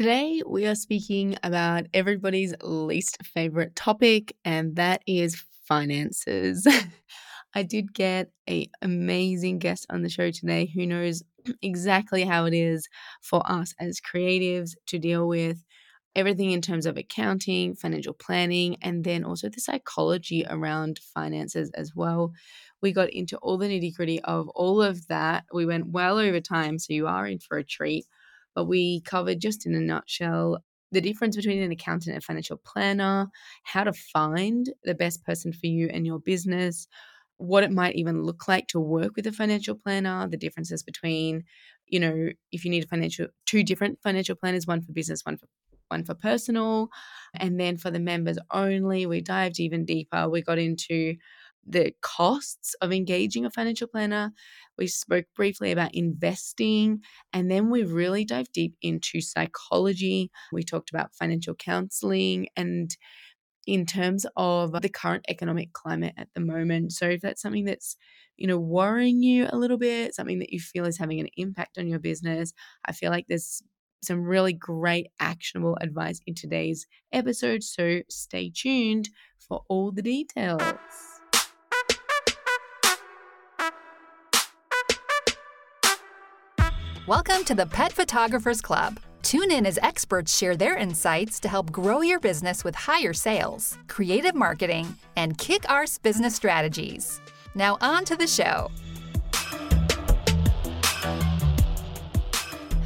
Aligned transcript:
Today, 0.00 0.40
we 0.46 0.64
are 0.64 0.74
speaking 0.74 1.36
about 1.42 1.84
everybody's 1.92 2.54
least 2.62 3.18
favorite 3.22 3.76
topic, 3.76 4.34
and 4.46 4.76
that 4.76 5.02
is 5.06 5.44
finances. 5.68 6.66
I 7.54 7.64
did 7.64 7.92
get 7.92 8.30
an 8.46 8.64
amazing 8.80 9.58
guest 9.58 9.84
on 9.90 10.00
the 10.00 10.08
show 10.08 10.30
today 10.30 10.72
who 10.74 10.86
knows 10.86 11.22
exactly 11.60 12.24
how 12.24 12.46
it 12.46 12.54
is 12.54 12.88
for 13.20 13.42
us 13.44 13.74
as 13.78 14.00
creatives 14.00 14.70
to 14.86 14.98
deal 14.98 15.28
with 15.28 15.62
everything 16.16 16.52
in 16.52 16.62
terms 16.62 16.86
of 16.86 16.96
accounting, 16.96 17.74
financial 17.74 18.14
planning, 18.14 18.78
and 18.80 19.04
then 19.04 19.22
also 19.22 19.50
the 19.50 19.60
psychology 19.60 20.46
around 20.48 20.98
finances 21.12 21.70
as 21.74 21.94
well. 21.94 22.32
We 22.80 22.92
got 22.92 23.10
into 23.10 23.36
all 23.42 23.58
the 23.58 23.66
nitty 23.66 23.94
gritty 23.94 24.22
of 24.22 24.48
all 24.54 24.80
of 24.80 25.08
that. 25.08 25.44
We 25.52 25.66
went 25.66 25.88
well 25.88 26.16
over 26.16 26.40
time, 26.40 26.78
so 26.78 26.94
you 26.94 27.06
are 27.06 27.26
in 27.26 27.38
for 27.38 27.58
a 27.58 27.64
treat. 27.64 28.06
But 28.54 28.66
we 28.66 29.00
covered 29.02 29.40
just 29.40 29.66
in 29.66 29.74
a 29.74 29.80
nutshell 29.80 30.58
the 30.92 31.00
difference 31.00 31.36
between 31.36 31.62
an 31.62 31.70
accountant 31.70 32.14
and 32.14 32.24
financial 32.24 32.56
planner, 32.56 33.28
how 33.62 33.84
to 33.84 33.92
find 33.92 34.72
the 34.82 34.94
best 34.94 35.24
person 35.24 35.52
for 35.52 35.66
you 35.66 35.88
and 35.92 36.04
your 36.04 36.18
business, 36.18 36.88
what 37.36 37.62
it 37.62 37.70
might 37.70 37.94
even 37.94 38.22
look 38.24 38.48
like 38.48 38.66
to 38.68 38.80
work 38.80 39.12
with 39.16 39.26
a 39.26 39.32
financial 39.32 39.74
planner, 39.74 40.26
the 40.28 40.36
differences 40.36 40.82
between, 40.82 41.44
you 41.86 42.00
know, 42.00 42.30
if 42.52 42.64
you 42.64 42.70
need 42.70 42.84
a 42.84 42.88
financial 42.88 43.28
two 43.46 43.62
different 43.62 44.00
financial 44.02 44.34
planners, 44.34 44.66
one 44.66 44.82
for 44.82 44.92
business, 44.92 45.24
one 45.24 45.36
for 45.36 45.46
one 45.88 46.04
for 46.04 46.14
personal. 46.14 46.88
And 47.34 47.58
then 47.58 47.76
for 47.76 47.90
the 47.90 47.98
members 47.98 48.38
only, 48.52 49.06
we 49.06 49.20
dived 49.20 49.58
even 49.60 49.84
deeper. 49.84 50.28
We 50.28 50.42
got 50.42 50.58
into 50.58 51.16
the 51.66 51.92
costs 52.00 52.74
of 52.80 52.92
engaging 52.92 53.44
a 53.44 53.50
financial 53.50 53.86
planner. 53.86 54.32
We 54.80 54.88
spoke 54.88 55.26
briefly 55.36 55.70
about 55.70 55.94
investing, 55.94 57.02
and 57.32 57.50
then 57.50 57.70
we 57.70 57.84
really 57.84 58.24
dived 58.24 58.52
deep 58.52 58.74
into 58.82 59.20
psychology. 59.20 60.30
We 60.52 60.64
talked 60.64 60.90
about 60.90 61.14
financial 61.14 61.54
counseling 61.54 62.48
and 62.56 62.96
in 63.66 63.86
terms 63.86 64.26
of 64.36 64.72
the 64.80 64.88
current 64.88 65.24
economic 65.28 65.72
climate 65.72 66.14
at 66.16 66.28
the 66.34 66.40
moment. 66.40 66.92
So 66.92 67.08
if 67.08 67.20
that's 67.20 67.42
something 67.42 67.64
that's, 67.66 67.96
you 68.36 68.46
know, 68.46 68.58
worrying 68.58 69.22
you 69.22 69.48
a 69.50 69.56
little 69.58 69.76
bit, 69.76 70.14
something 70.14 70.38
that 70.40 70.52
you 70.52 70.58
feel 70.60 70.86
is 70.86 70.98
having 70.98 71.20
an 71.20 71.28
impact 71.36 71.78
on 71.78 71.86
your 71.86 71.98
business, 71.98 72.52
I 72.84 72.92
feel 72.92 73.10
like 73.10 73.26
there's 73.28 73.62
some 74.02 74.22
really 74.22 74.54
great 74.54 75.08
actionable 75.20 75.76
advice 75.80 76.20
in 76.26 76.34
today's 76.34 76.86
episode. 77.12 77.62
So 77.62 78.00
stay 78.08 78.50
tuned 78.50 79.10
for 79.38 79.62
all 79.68 79.92
the 79.92 80.02
details. 80.02 81.19
Welcome 87.10 87.42
to 87.46 87.56
the 87.56 87.66
Pet 87.66 87.92
Photographers 87.92 88.60
Club. 88.60 89.00
Tune 89.22 89.50
in 89.50 89.66
as 89.66 89.80
experts 89.82 90.38
share 90.38 90.56
their 90.56 90.76
insights 90.76 91.40
to 91.40 91.48
help 91.48 91.72
grow 91.72 92.02
your 92.02 92.20
business 92.20 92.62
with 92.62 92.76
higher 92.76 93.12
sales, 93.12 93.76
creative 93.88 94.36
marketing, 94.36 94.94
and 95.16 95.36
kick 95.36 95.68
arse 95.68 95.98
business 95.98 96.36
strategies. 96.36 97.20
Now, 97.56 97.78
on 97.80 98.04
to 98.04 98.14
the 98.14 98.28
show. 98.28 98.70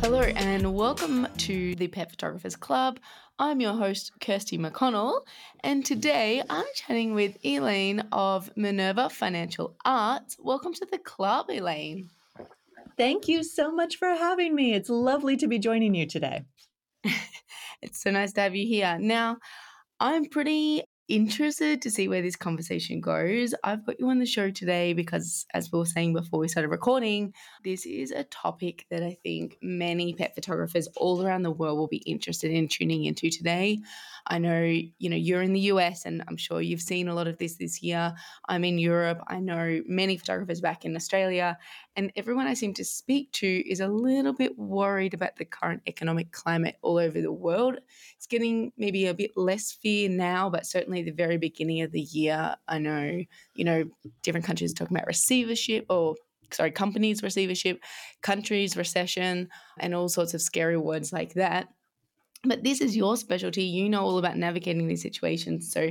Hello, 0.01 0.21
and 0.21 0.75
welcome 0.75 1.29
to 1.41 1.75
the 1.75 1.89
Pet 1.89 2.09
Photographers 2.09 2.57
Club. 2.57 3.01
I'm 3.39 3.61
your 3.61 3.75
host, 3.75 4.11
Kirsty 4.23 4.57
McConnell, 4.57 5.21
and 5.63 5.85
today 5.85 6.43
I'm 6.49 6.65
chatting 6.75 7.13
with 7.13 7.37
Elaine 7.45 8.03
of 8.11 8.51
Minerva 8.57 9.11
Financial 9.11 9.77
Arts. 9.85 10.39
Welcome 10.41 10.73
to 10.73 10.87
the 10.91 10.97
club, 10.97 11.51
Elaine. 11.51 12.09
Thank 12.97 13.29
you 13.29 13.43
so 13.43 13.73
much 13.73 13.97
for 13.97 14.09
having 14.09 14.55
me. 14.55 14.75
It's 14.75 14.89
lovely 14.89 15.37
to 15.39 15.49
be 15.49 15.59
joining 15.59 15.95
you 15.95 16.07
today. 16.07 16.45
it's 17.83 18.03
so 18.03 18.11
nice 18.11 18.33
to 18.35 18.43
have 18.43 18.55
you 18.55 18.67
here. 18.67 18.99
Now, 19.01 19.39
I'm 19.99 20.27
pretty 20.27 20.85
interested 21.09 21.83
to 21.83 21.91
see 21.91 22.09
where 22.09 22.23
this 22.23 22.37
conversation 22.37 23.01
goes. 23.01 23.55
I've 23.63 23.85
got 23.85 24.01
you 24.01 24.09
on 24.09 24.21
the 24.21 24.27
show 24.27 24.51
today 24.51 24.93
because, 24.93 25.45
as 25.53 25.71
we 25.71 25.79
were 25.79 25.87
saying 25.87 26.15
before 26.15 26.39
we 26.39 26.49
started 26.49 26.69
recording, 26.69 27.35
this 27.63 27.85
is 27.85 28.11
a 28.11 28.25
topic 28.25 28.87
that 28.91 29.03
I 29.03 29.19
think 29.23 29.59
many 29.61 30.15
pet 30.15 30.35
photographers 30.35 30.89
all 30.97 31.25
around 31.25 31.43
the 31.43 31.51
world 31.51 31.79
will 31.79 31.89
be 31.89 31.99
interested 31.99 32.51
in 32.53 32.69
tuning 32.69 33.05
into 33.05 33.29
today. 33.29 33.81
I 34.27 34.39
know, 34.39 34.63
you 34.63 35.11
know, 35.11 35.17
you're 35.17 35.43
in 35.43 35.53
the 35.53 35.61
US 35.61 36.07
and 36.07 36.23
I'm 36.29 36.37
sure 36.37 36.61
you've 36.61 36.81
seen 36.81 37.09
a 37.09 37.15
lot 37.15 37.29
of 37.29 37.39
this 37.39 37.57
this 37.57 37.83
year. 37.83 38.15
I'm 38.49 38.65
in 38.65 38.79
Europe. 38.79 39.21
I 39.29 39.41
know 39.41 39.83
many 39.87 40.17
photographers 40.17 40.61
back 40.61 40.85
in 40.85 40.97
Australia 40.97 41.59
and 41.97 42.11
everyone 42.17 42.47
I 42.47 42.55
seem 42.55 42.75
to 42.75 42.85
speak 42.85 43.33
to 43.33 43.47
is 43.47 43.81
a 43.81 43.89
little 43.89 44.33
bit 44.33 44.59
worried 44.59 45.15
about 45.15 45.37
the 45.37 45.45
current 45.45 45.83
economic 45.87 46.33
climate 46.33 46.77
all 46.83 46.99
over 46.99 47.21
the 47.21 47.33
world. 47.33 47.79
It's 48.17 48.27
getting 48.27 48.73
maybe 48.77 49.07
a 49.07 49.15
bit 49.15 49.33
less 49.37 49.73
fear 49.73 50.09
now, 50.09 50.49
but 50.49 50.67
certainly 50.67 51.03
the 51.03 51.11
very 51.11 51.37
beginning 51.37 51.83
of 51.83 51.93
the 51.93 52.01
year, 52.01 52.57
I 52.67 52.79
know, 52.79 53.23
you 53.55 53.65
know, 53.65 53.85
different 54.23 54.47
countries 54.47 54.73
talking 54.73 54.97
about 54.97 55.07
receivership 55.07 55.87
or 55.89 56.17
sorry, 56.51 56.71
companies 56.71 57.23
receivership, 57.23 57.83
countries 58.23 58.77
recession, 58.77 59.49
and 59.79 59.95
all 59.95 60.09
sorts 60.09 60.35
of 60.35 60.41
scary 60.41 60.77
words 60.77 61.13
like 61.13 61.35
that. 61.35 61.69
But 62.45 62.63
this 62.63 62.81
is 62.81 62.97
your 62.97 63.17
specialty. 63.17 63.65
You 63.65 63.89
know 63.89 64.03
all 64.03 64.19
about 64.19 64.37
navigating 64.37 64.87
these 64.87 65.03
situations. 65.03 65.73
So, 65.73 65.91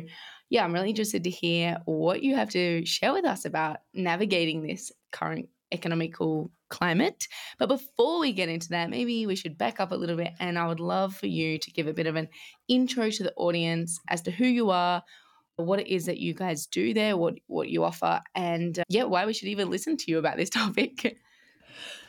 yeah, 0.50 0.64
I'm 0.64 0.74
really 0.74 0.90
interested 0.90 1.24
to 1.24 1.30
hear 1.30 1.78
what 1.86 2.22
you 2.22 2.36
have 2.36 2.50
to 2.52 2.86
share 2.86 3.14
with 3.14 3.25
us 3.25 3.46
about 3.46 3.78
navigating 3.94 4.62
this 4.62 4.91
current 5.12 5.50
economical 5.72 6.52
climate. 6.69 7.28
But 7.58 7.69
before 7.69 8.19
we 8.19 8.31
get 8.31 8.50
into 8.50 8.69
that, 8.69 8.90
maybe 8.90 9.25
we 9.25 9.36
should 9.36 9.58
back 9.58 9.80
up 9.80 9.91
a 9.91 9.96
little 9.96 10.16
bit. 10.16 10.34
And 10.40 10.58
I 10.58 10.68
would 10.68 10.80
love 10.80 11.16
for 11.16 11.28
you 11.28 11.58
to 11.58 11.72
give 11.72 11.88
a 11.88 11.94
bit 11.94 12.08
of 12.08 12.16
an 12.16 12.30
intro 12.68 13.09
to 13.09 13.24
the 13.24 13.34
audience 13.35 14.00
as 14.08 14.22
to 14.24 14.31
who 14.31 14.46
you 14.46 14.70
are, 14.70 15.03
what 15.56 15.80
it 15.80 15.88
is 15.88 16.06
that 16.06 16.20
you 16.20 16.34
guys 16.34 16.68
do 16.68 16.94
there, 16.94 17.18
what, 17.18 17.35
what 17.47 17.70
you 17.70 17.84
offer, 17.84 18.22
and 18.35 18.80
uh, 18.80 18.84
yeah, 18.90 19.03
why 19.03 19.25
we 19.25 19.34
should 19.34 19.50
even 19.50 19.70
listen 19.70 19.97
to 19.97 20.12
you 20.12 20.18
about 20.18 20.38
this 20.38 20.50
topic. 20.62 21.18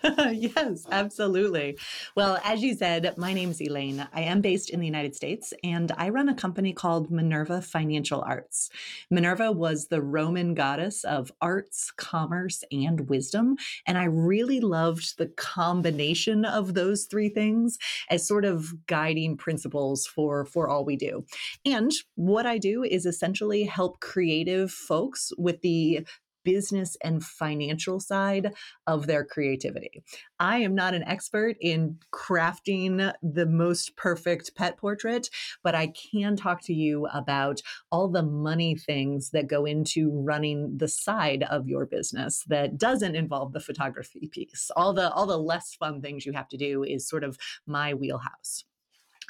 yes, 0.33 0.87
absolutely. 0.91 1.79
Well, 2.15 2.39
as 2.45 2.63
you 2.63 2.75
said, 2.75 3.17
my 3.17 3.33
name's 3.33 3.61
Elaine. 3.61 4.07
I 4.13 4.23
am 4.23 4.41
based 4.43 4.69
in 4.71 4.81
the 4.81 4.87
United 4.87 5.15
States 5.15 5.55
and 5.63 5.93
I 5.97 6.11
run 6.11 6.29
a 6.29 6.35
company 6.35 6.73
called 6.73 7.11
Minerva 7.11 7.63
Financial 7.63 8.21
Arts. 8.21 8.69
Minerva 9.11 9.51
was 9.51 9.87
the 9.87 10.03
Roman 10.03 10.53
goddess 10.55 11.05
of 11.05 11.33
arts, 11.41 11.91
commerce, 11.91 12.63
and 12.71 13.09
wisdom. 13.09 13.57
And 13.87 13.97
I 13.97 14.05
really 14.05 14.61
loved 14.61 15.17
the 15.17 15.29
combination 15.29 16.45
of 16.45 16.75
those 16.75 17.05
three 17.05 17.31
things 17.31 17.79
as 18.11 18.27
sort 18.27 18.45
of 18.45 18.87
guiding 18.87 19.37
principles 19.37 20.07
for, 20.07 20.45
for 20.45 20.69
all 20.69 20.85
we 20.85 20.97
do. 20.97 21.25
And 21.65 21.91
what 22.15 22.45
I 22.45 22.59
do 22.59 22.83
is 22.83 23.07
essentially 23.07 23.65
help 23.65 24.01
creative 24.01 24.71
folks 24.71 25.33
with 25.39 25.63
the 25.63 26.07
business 26.45 26.97
and 27.03 27.25
financial 27.25 28.01
side 28.01 28.53
of 28.87 29.07
their 29.07 29.25
creativity. 29.25 30.03
I 30.39 30.59
am 30.59 30.75
not 30.75 30.95
an 30.95 31.05
expert 31.05 31.57
in 31.61 31.99
crafting 32.13 33.13
the 33.23 33.47
most 33.47 33.97
perfect 33.97 34.55
pet 34.55 34.77
portrait, 34.77 35.31
but 35.63 35.75
I 35.75 35.89
can 35.89 36.37
talk 36.37 36.63
to 36.63 36.75
you 36.75 37.07
about 37.07 37.63
all 37.91 38.09
the 38.09 38.23
money 38.23 38.77
things 38.77 39.31
that 39.31 39.47
go 39.47 39.65
into 39.65 40.11
running 40.11 40.77
the 40.77 40.89
side 40.89 41.45
of 41.45 41.69
your 41.69 41.87
business 41.87 42.45
that 42.49 42.79
doesn't 42.79 43.17
involve 43.17 43.53
the 43.53 43.61
photography 43.61 44.29
piece. 44.31 44.71
All 44.77 44.93
the 44.93 45.11
all 45.13 45.27
the 45.27 45.39
less 45.39 45.75
fun 45.75 46.01
things 46.01 46.27
you 46.27 46.33
have 46.33 46.49
to 46.49 46.57
do 46.57 46.85
is 46.85 47.09
sort 47.09 47.25
of 47.25 47.39
my 47.67 47.95
wheelhouse. 47.95 48.65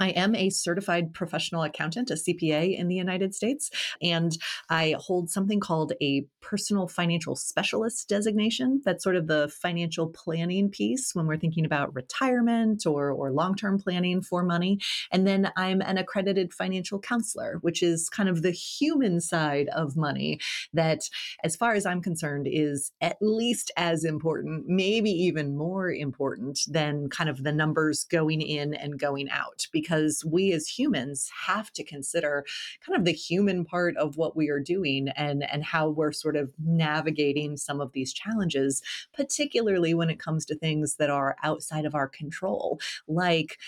I 0.01 0.11
am 0.11 0.35
a 0.35 0.51
certified 0.51 1.15
professional 1.15 1.63
accountant, 1.63 2.11
a 2.11 2.15
CPA 2.15 2.77
in 2.79 2.89
the 2.89 2.95
United 2.95 3.35
States, 3.35 3.71
and 4.03 4.37
I 4.69 4.97
hold 4.99 5.31
something 5.31 5.61
called 5.61 5.93
a 6.03 6.27
personal 6.41 6.89
financial 6.89 7.37
specialist 7.37 8.09
designation. 8.09 8.83
That's 8.85 9.03
sort 9.03 9.17
of 9.17 9.27
the 9.27 9.53
financial 9.63 10.09
planning 10.09 10.71
piece 10.71 11.15
when 11.15 11.27
we're 11.27 11.39
thinking 11.39 11.65
about 11.65 11.95
retirement 11.95 12.87
or, 12.87 13.11
or 13.11 13.33
long 13.33 13.55
term 13.55 13.79
planning 13.79 14.21
for 14.23 14.43
money. 14.43 14.79
And 15.11 15.27
then 15.27 15.51
I'm 15.57 15.81
an 15.81 15.99
accredited 15.99 16.53
financial 16.53 16.99
counselor, 16.99 17.59
which 17.63 17.83
is 17.83 18.09
kind 18.09 18.29
of 18.29 18.43
the 18.43 18.51
human 18.51 19.21
side 19.21 19.69
of 19.69 19.97
money 19.97 20.39
that, 20.73 21.09
as 21.43 21.57
far 21.57 21.75
as 21.75 21.87
I'm 21.87 22.03
concerned, 22.03 22.47
is 22.51 22.93
at 23.01 23.17
least 23.21 23.71
as 23.77 24.05
important, 24.05 24.65
maybe 24.67 25.11
even 25.11 25.57
more 25.57 25.91
important 25.91 26.61
than 26.69 27.09
kind 27.09 27.31
of 27.31 27.43
the 27.43 27.53
numbers 27.53 28.05
going 28.05 28.41
in 28.41 28.75
and 28.75 28.99
going 28.99 29.31
out 29.31 29.67
because 29.73 29.84
we 30.25 30.53
as 30.53 30.69
humans 30.69 31.31
have 31.47 31.73
to 31.73 31.85
consider 31.85 32.45
kind 32.85 32.99
of 32.99 33.05
the 33.05 33.13
human 33.13 33.65
part 33.65 33.97
of 33.97 34.17
what 34.17 34.37
we 34.37 34.49
are 34.49 34.61
doing 34.61 35.09
and 35.17 35.49
and 35.51 35.65
how 35.65 35.89
we're 35.89 36.13
sort 36.13 36.37
of 36.37 36.53
navigating 36.59 37.57
some 37.57 37.81
of 37.81 37.93
these 37.93 38.13
challenges 38.13 38.83
particularly 39.15 39.95
when 39.95 40.11
it 40.11 40.19
comes 40.19 40.45
to 40.45 40.55
things 40.55 40.97
that 40.97 41.11
are 41.11 41.37
outside 41.43 41.85
of 41.85 41.95
our 41.95 42.09
control 42.09 42.79
like 43.09 43.59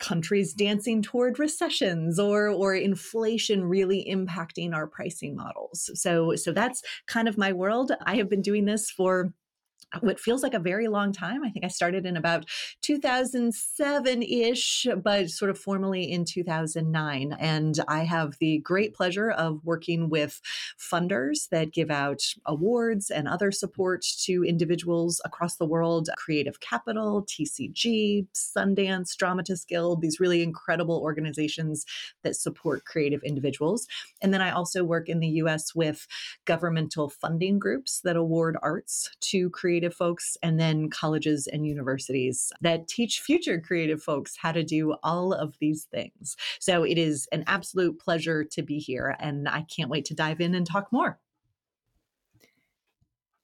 countries 0.00 0.52
dancing 0.52 1.02
toward 1.02 1.38
recessions 1.38 2.18
or 2.18 2.48
or 2.48 2.74
inflation 2.74 3.64
really 3.64 4.06
impacting 4.10 4.74
our 4.74 4.86
pricing 4.86 5.36
models. 5.36 5.90
So 5.94 6.34
so 6.34 6.52
that's 6.52 6.82
kind 7.06 7.28
of 7.28 7.38
my 7.38 7.52
world. 7.52 7.92
I 8.04 8.16
have 8.16 8.28
been 8.28 8.42
doing 8.42 8.64
this 8.64 8.90
for 8.90 9.32
what 10.00 10.20
feels 10.20 10.42
like 10.42 10.54
a 10.54 10.58
very 10.58 10.88
long 10.88 11.12
time. 11.12 11.44
I 11.44 11.50
think 11.50 11.64
I 11.64 11.68
started 11.68 12.06
in 12.06 12.16
about 12.16 12.46
2007 12.82 14.22
ish, 14.22 14.86
but 15.02 15.30
sort 15.30 15.50
of 15.50 15.58
formally 15.58 16.10
in 16.10 16.24
2009. 16.24 17.36
And 17.38 17.78
I 17.88 18.04
have 18.04 18.38
the 18.38 18.58
great 18.58 18.94
pleasure 18.94 19.30
of 19.30 19.60
working 19.64 20.08
with 20.08 20.40
funders 20.78 21.48
that 21.50 21.72
give 21.72 21.90
out 21.90 22.22
awards 22.46 23.10
and 23.10 23.28
other 23.28 23.50
support 23.50 24.04
to 24.24 24.44
individuals 24.44 25.20
across 25.24 25.56
the 25.56 25.66
world 25.66 26.08
Creative 26.16 26.60
Capital, 26.60 27.24
TCG, 27.24 28.26
Sundance, 28.34 29.16
Dramatist 29.16 29.68
Guild, 29.68 30.00
these 30.00 30.20
really 30.20 30.42
incredible 30.42 31.00
organizations 31.02 31.84
that 32.22 32.36
support 32.36 32.84
creative 32.84 33.22
individuals. 33.24 33.86
And 34.22 34.32
then 34.32 34.40
I 34.40 34.50
also 34.50 34.84
work 34.84 35.08
in 35.08 35.20
the 35.20 35.28
US 35.28 35.74
with 35.74 36.06
governmental 36.44 37.08
funding 37.08 37.58
groups 37.58 38.00
that 38.00 38.16
award 38.16 38.56
arts 38.62 39.10
to 39.20 39.50
creative 39.50 39.81
creative 39.82 39.96
folks 39.96 40.36
and 40.44 40.60
then 40.60 40.88
colleges 40.88 41.48
and 41.48 41.66
universities 41.66 42.52
that 42.60 42.86
teach 42.86 43.20
future 43.20 43.60
creative 43.60 44.00
folks 44.00 44.36
how 44.36 44.52
to 44.52 44.62
do 44.62 44.94
all 45.02 45.32
of 45.32 45.56
these 45.58 45.88
things. 45.90 46.36
So 46.60 46.84
it 46.84 46.98
is 46.98 47.28
an 47.32 47.42
absolute 47.48 47.98
pleasure 47.98 48.44
to 48.44 48.62
be 48.62 48.78
here 48.78 49.16
and 49.18 49.48
I 49.48 49.62
can't 49.62 49.90
wait 49.90 50.04
to 50.06 50.14
dive 50.14 50.40
in 50.40 50.54
and 50.54 50.64
talk 50.64 50.92
more. 50.92 51.18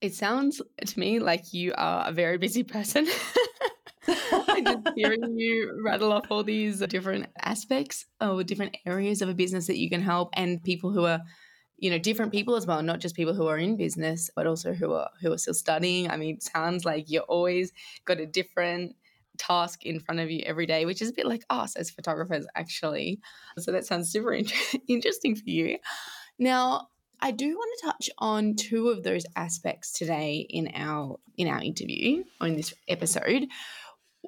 It 0.01 0.15
sounds 0.15 0.63
to 0.87 0.99
me 1.01 1.19
like 1.19 1.53
you 1.53 1.75
are 1.77 2.09
a 2.09 2.13
very 2.13 2.39
busy 2.39 2.63
person. 2.63 3.09
just 4.07 4.89
hearing 4.95 5.21
you 5.37 5.81
rattle 5.83 6.13
off 6.13 6.31
all 6.31 6.45
these 6.45 6.79
different 6.87 7.27
aspects 7.43 8.07
or 8.21 8.45
different 8.45 8.77
areas 8.87 9.23
of 9.23 9.29
a 9.29 9.35
business 9.35 9.67
that 9.67 9.79
you 9.79 9.91
can 9.91 10.03
help 10.03 10.31
and 10.35 10.63
people 10.63 10.93
who 10.93 11.05
are 11.05 11.21
you 11.79 11.91
know 11.91 11.99
different 11.99 12.33
people 12.33 12.57
as 12.57 12.67
well 12.67 12.83
not 12.83 12.99
just 12.99 13.15
people 13.15 13.35
who 13.35 13.47
are 13.47 13.59
in 13.59 13.77
business 13.77 14.31
but 14.35 14.47
also 14.47 14.73
who 14.73 14.93
are 14.93 15.11
who 15.21 15.33
are 15.33 15.39
still 15.39 15.55
studying. 15.55 16.11
I 16.11 16.17
mean 16.17 16.37
it 16.37 16.43
sounds 16.43 16.85
like 16.85 17.11
you're 17.11 17.23
always 17.23 17.73
got 18.05 18.21
a 18.21 18.27
different 18.27 18.97
task 19.37 19.87
in 19.87 20.01
front 20.01 20.21
of 20.21 20.31
you 20.31 20.43
every 20.45 20.67
day 20.67 20.85
which 20.85 21.01
is 21.01 21.11
a 21.11 21.13
bit 21.13 21.27
like 21.27 21.45
us 21.49 21.77
as 21.77 21.91
photographers 21.91 22.47
actually. 22.55 23.21
So 23.59 23.73
that 23.73 23.87
sounds 23.87 24.11
super 24.11 24.37
interesting 24.89 25.37
for 25.37 25.49
you. 25.49 25.79
Now 26.39 26.89
i 27.21 27.33
do 27.33 27.49
want 27.49 27.79
to 27.79 27.87
touch 27.87 28.11
on 28.19 28.55
two 28.55 28.89
of 28.91 29.03
those 29.03 29.25
aspects 29.35 29.91
today 29.93 30.47
in 30.49 30.71
our 30.75 31.19
in 31.37 31.49
our 31.49 31.61
interview 31.61 32.23
or 32.41 32.47
in 32.47 32.55
this 32.55 32.73
episode 32.87 33.49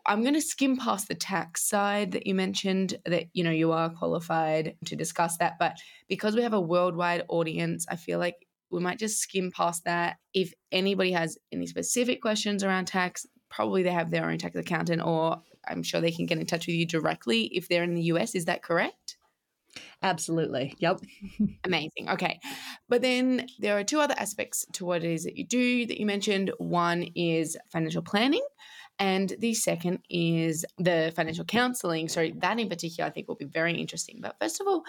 I'm 0.07 0.23
going 0.23 0.35
to 0.35 0.41
skim 0.41 0.77
past 0.77 1.09
the 1.09 1.15
tax 1.15 1.69
side 1.69 2.13
that 2.13 2.27
you 2.27 2.35
mentioned 2.35 2.97
that 3.07 3.25
you 3.33 3.45
know 3.45 3.51
you 3.51 3.73
are 3.73 3.91
qualified 3.91 4.77
to 4.87 4.97
discuss 4.97 5.37
that 5.39 5.59
but 5.59 5.77
because 6.09 6.35
we 6.35 6.43
have 6.43 6.53
a 6.53 6.61
worldwide 6.61 7.25
audience 7.29 7.87
I 7.89 7.97
feel 7.97 8.19
like 8.19 8.47
we 8.71 8.81
might 8.81 8.99
just 8.99 9.21
skim 9.21 9.51
past 9.51 9.85
that 9.85 10.17
if 10.33 10.53
anybody 10.71 11.13
has 11.13 11.37
any 11.53 11.67
specific 11.67 12.23
questions 12.23 12.63
around 12.63 12.87
tax 12.87 13.27
probably 13.49 13.83
they 13.83 13.91
have 13.91 14.11
their 14.11 14.31
own 14.31 14.39
tax 14.39 14.57
accountant 14.57 15.03
or 15.03 15.43
I'm 15.69 15.83
sure 15.83 16.01
they 16.01 16.13
can 16.13 16.27
get 16.27 16.39
in 16.39 16.47
touch 16.47 16.67
with 16.67 16.77
you 16.77 16.87
directly 16.87 17.47
if 17.47 17.69
they're 17.69 17.85
in 17.85 17.95
the 17.95 18.03
US 18.03 18.35
is 18.35 18.47
that 18.47 18.63
correct 18.63 19.17
Absolutely. 20.03 20.75
Yep. 20.79 21.01
Amazing. 21.65 22.09
Okay. 22.09 22.41
But 22.89 23.03
then 23.03 23.47
there 23.59 23.79
are 23.79 23.85
two 23.85 24.01
other 24.01 24.15
aspects 24.17 24.67
to 24.75 24.85
what 24.85 25.05
it 25.05 25.13
is 25.13 25.25
that 25.25 25.37
you 25.37 25.47
do 25.47 25.87
that 25.87 25.99
you 25.99 26.07
mentioned. 26.07 26.51
One 26.59 27.03
is 27.15 27.57
financial 27.71 28.03
planning, 28.03 28.45
and 29.01 29.35
the 29.39 29.55
second 29.55 30.01
is 30.11 30.65
the 30.79 31.13
financial 31.17 31.45
counseling. 31.45 32.09
So, 32.09 32.31
that 32.37 32.61
in 32.61 32.69
particular, 32.69 33.09
I 33.09 33.11
think 33.11 33.27
will 33.27 33.35
be 33.35 33.47
very 33.47 33.75
interesting. 33.75 34.21
But 34.21 34.37
first 34.39 34.61
of 34.61 34.69
all, 34.69 34.85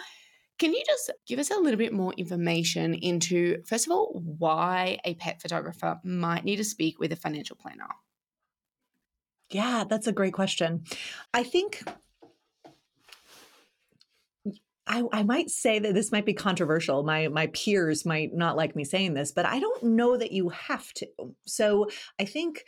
can 0.58 0.74
you 0.74 0.82
just 0.86 1.10
give 1.26 1.38
us 1.38 1.50
a 1.50 1.58
little 1.58 1.78
bit 1.78 1.92
more 1.92 2.12
information 2.12 2.94
into, 2.94 3.62
first 3.66 3.86
of 3.86 3.92
all, 3.92 4.22
why 4.38 4.98
a 5.04 5.14
pet 5.14 5.40
photographer 5.40 5.98
might 6.04 6.44
need 6.44 6.56
to 6.56 6.64
speak 6.64 7.00
with 7.00 7.10
a 7.10 7.16
financial 7.16 7.56
planner? 7.56 7.88
Yeah, 9.50 9.84
that's 9.88 10.06
a 10.06 10.12
great 10.12 10.34
question. 10.34 10.84
I 11.34 11.42
think 11.42 11.82
I, 14.86 15.04
I, 15.12 15.22
might 15.22 15.48
say 15.48 15.78
that 15.78 15.94
this 15.94 16.10
might 16.10 16.26
be 16.26 16.34
controversial. 16.34 17.02
My 17.02 17.28
my 17.28 17.46
peers 17.48 18.04
might 18.04 18.34
not 18.34 18.56
like 18.56 18.74
me 18.74 18.84
saying 18.84 19.14
this, 19.14 19.30
but 19.30 19.46
I 19.46 19.60
don't 19.60 19.82
know 19.82 20.16
that 20.16 20.32
you 20.32 20.48
have 20.48 20.92
to. 20.94 21.08
So 21.46 21.88
I 22.20 22.24
think 22.24 22.64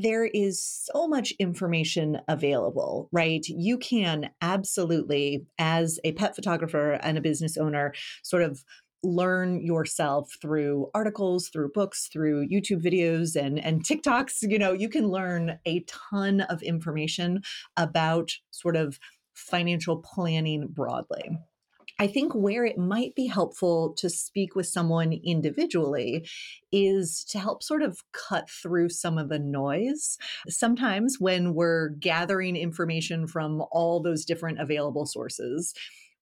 there 0.00 0.26
is 0.26 0.62
so 0.62 1.08
much 1.08 1.32
information 1.38 2.20
available, 2.28 3.08
right? 3.12 3.44
You 3.46 3.78
can 3.78 4.30
absolutely, 4.40 5.44
as 5.58 5.98
a 6.04 6.12
pet 6.12 6.36
photographer 6.36 6.92
and 6.92 7.18
a 7.18 7.22
business 7.22 7.56
owner, 7.56 7.92
sort 8.22 8.42
of 8.42 8.64
learn 9.02 9.64
yourself 9.64 10.36
through 10.40 10.88
articles, 10.94 11.48
through 11.48 11.70
books, 11.72 12.08
through 12.12 12.48
YouTube 12.48 12.82
videos 12.82 13.36
and 13.36 13.58
and 13.58 13.84
TikToks, 13.84 14.42
you 14.42 14.58
know, 14.58 14.72
you 14.72 14.88
can 14.88 15.08
learn 15.08 15.58
a 15.66 15.84
ton 15.86 16.40
of 16.42 16.62
information 16.62 17.42
about 17.76 18.32
sort 18.50 18.76
of 18.76 18.98
financial 19.34 19.98
planning 19.98 20.66
broadly. 20.68 21.38
I 21.98 22.06
think 22.06 22.32
where 22.32 22.64
it 22.64 22.78
might 22.78 23.14
be 23.16 23.26
helpful 23.26 23.92
to 23.94 24.08
speak 24.08 24.54
with 24.54 24.66
someone 24.66 25.12
individually 25.24 26.28
is 26.70 27.24
to 27.30 27.38
help 27.40 27.62
sort 27.62 27.82
of 27.82 28.02
cut 28.12 28.48
through 28.48 28.90
some 28.90 29.18
of 29.18 29.28
the 29.28 29.38
noise. 29.40 30.16
Sometimes 30.48 31.16
when 31.18 31.54
we're 31.54 31.90
gathering 31.90 32.54
information 32.54 33.26
from 33.26 33.64
all 33.72 34.00
those 34.00 34.24
different 34.24 34.60
available 34.60 35.06
sources, 35.06 35.74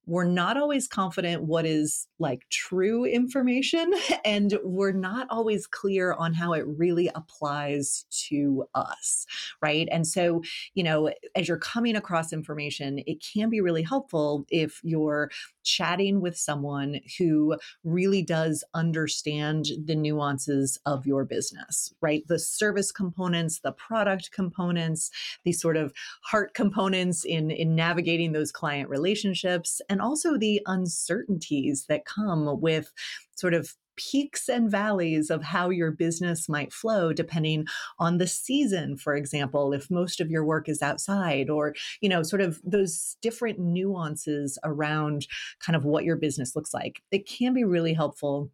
we're 0.06 0.24
not 0.24 0.56
always 0.56 0.86
confident 0.86 1.42
what 1.42 1.66
is 1.66 2.06
like 2.18 2.48
true 2.48 3.04
information 3.04 3.92
and 4.24 4.58
we're 4.62 4.92
not 4.92 5.26
always 5.30 5.66
clear 5.66 6.12
on 6.14 6.32
how 6.32 6.52
it 6.52 6.64
really 6.66 7.10
applies 7.14 8.06
to 8.10 8.64
us 8.74 9.26
right? 9.60 9.88
And 9.90 10.06
so 10.06 10.42
you 10.74 10.82
know 10.82 11.10
as 11.34 11.48
you're 11.48 11.58
coming 11.58 11.96
across 11.96 12.32
information 12.32 13.00
it 13.06 13.22
can 13.22 13.50
be 13.50 13.60
really 13.60 13.82
helpful 13.82 14.46
if 14.50 14.80
you're 14.82 15.30
chatting 15.64 16.20
with 16.20 16.36
someone 16.36 17.00
who 17.18 17.56
really 17.82 18.22
does 18.22 18.62
understand 18.74 19.66
the 19.84 19.96
nuances 19.96 20.78
of 20.86 21.06
your 21.06 21.24
business 21.24 21.92
right? 22.00 22.26
The 22.28 22.38
service 22.38 22.92
components 22.92 23.60
the 23.60 23.72
product 23.72 24.30
components 24.32 25.10
the 25.44 25.52
sort 25.52 25.76
of 25.76 25.92
heart 26.22 26.54
components 26.54 27.24
in 27.24 27.50
in 27.50 27.74
navigating 27.74 28.32
those 28.32 28.52
client 28.52 28.88
relationships 28.88 29.80
and 29.88 29.95
also 30.00 30.36
the 30.36 30.60
uncertainties 30.66 31.86
that 31.88 32.04
come 32.04 32.60
with 32.60 32.92
sort 33.36 33.54
of 33.54 33.74
peaks 33.96 34.48
and 34.48 34.70
valleys 34.70 35.30
of 35.30 35.42
how 35.42 35.70
your 35.70 35.90
business 35.90 36.48
might 36.48 36.72
flow 36.72 37.14
depending 37.14 37.64
on 37.98 38.18
the 38.18 38.26
season 38.26 38.94
for 38.96 39.14
example 39.14 39.72
if 39.72 39.90
most 39.90 40.20
of 40.20 40.30
your 40.30 40.44
work 40.44 40.68
is 40.68 40.82
outside 40.82 41.48
or 41.48 41.74
you 42.02 42.08
know 42.08 42.22
sort 42.22 42.42
of 42.42 42.60
those 42.62 43.16
different 43.22 43.58
nuances 43.58 44.58
around 44.64 45.26
kind 45.60 45.76
of 45.76 45.84
what 45.84 46.04
your 46.04 46.16
business 46.16 46.54
looks 46.54 46.74
like. 46.74 47.02
It 47.10 47.26
can 47.26 47.54
be 47.54 47.64
really 47.64 47.94
helpful 47.94 48.50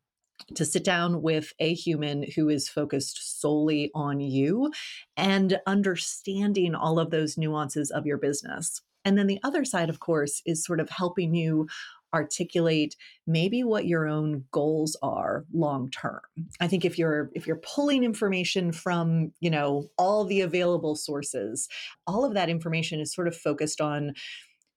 to 0.55 0.65
sit 0.65 0.85
down 0.85 1.23
with 1.23 1.53
a 1.59 1.75
human 1.75 2.25
who 2.35 2.49
is 2.49 2.69
focused 2.69 3.41
solely 3.41 3.91
on 3.95 4.21
you 4.21 4.73
and 5.17 5.59
understanding 5.67 6.75
all 6.75 6.99
of 6.99 7.11
those 7.11 7.39
nuances 7.39 7.91
of 7.91 8.07
your 8.07 8.19
business 8.19 8.83
and 9.05 9.19
then 9.19 9.27
the 9.27 9.41
other 9.43 9.65
side, 9.65 9.89
of 9.89 10.01
course, 10.01 10.43
is 10.47 10.65
sort 10.65 10.81
of 10.81 10.89
helping 10.89 11.35
you 11.35 11.67
articulate 12.15 12.95
maybe 13.27 13.65
what 13.65 13.87
your 13.87 14.07
own 14.07 14.45
goals 14.51 14.97
are 15.03 15.47
long 15.53 15.91
term. 15.91 16.21
I 16.61 16.69
think 16.69 16.85
if 16.85 16.99
you're 16.99 17.31
if 17.35 17.47
you're 17.47 17.57
pulling 17.57 18.05
information 18.05 18.71
from, 18.71 19.33
you 19.41 19.51
know, 19.51 19.89
all 19.97 20.25
the 20.25 20.43
available 20.43 20.95
sources, 20.95 21.69
all 22.07 22.25
of 22.25 22.35
that 22.35 22.51
information 22.51 23.01
is 23.01 23.15
sort 23.15 23.29
of 23.29 23.37
focused 23.37 23.81
on 23.81 24.13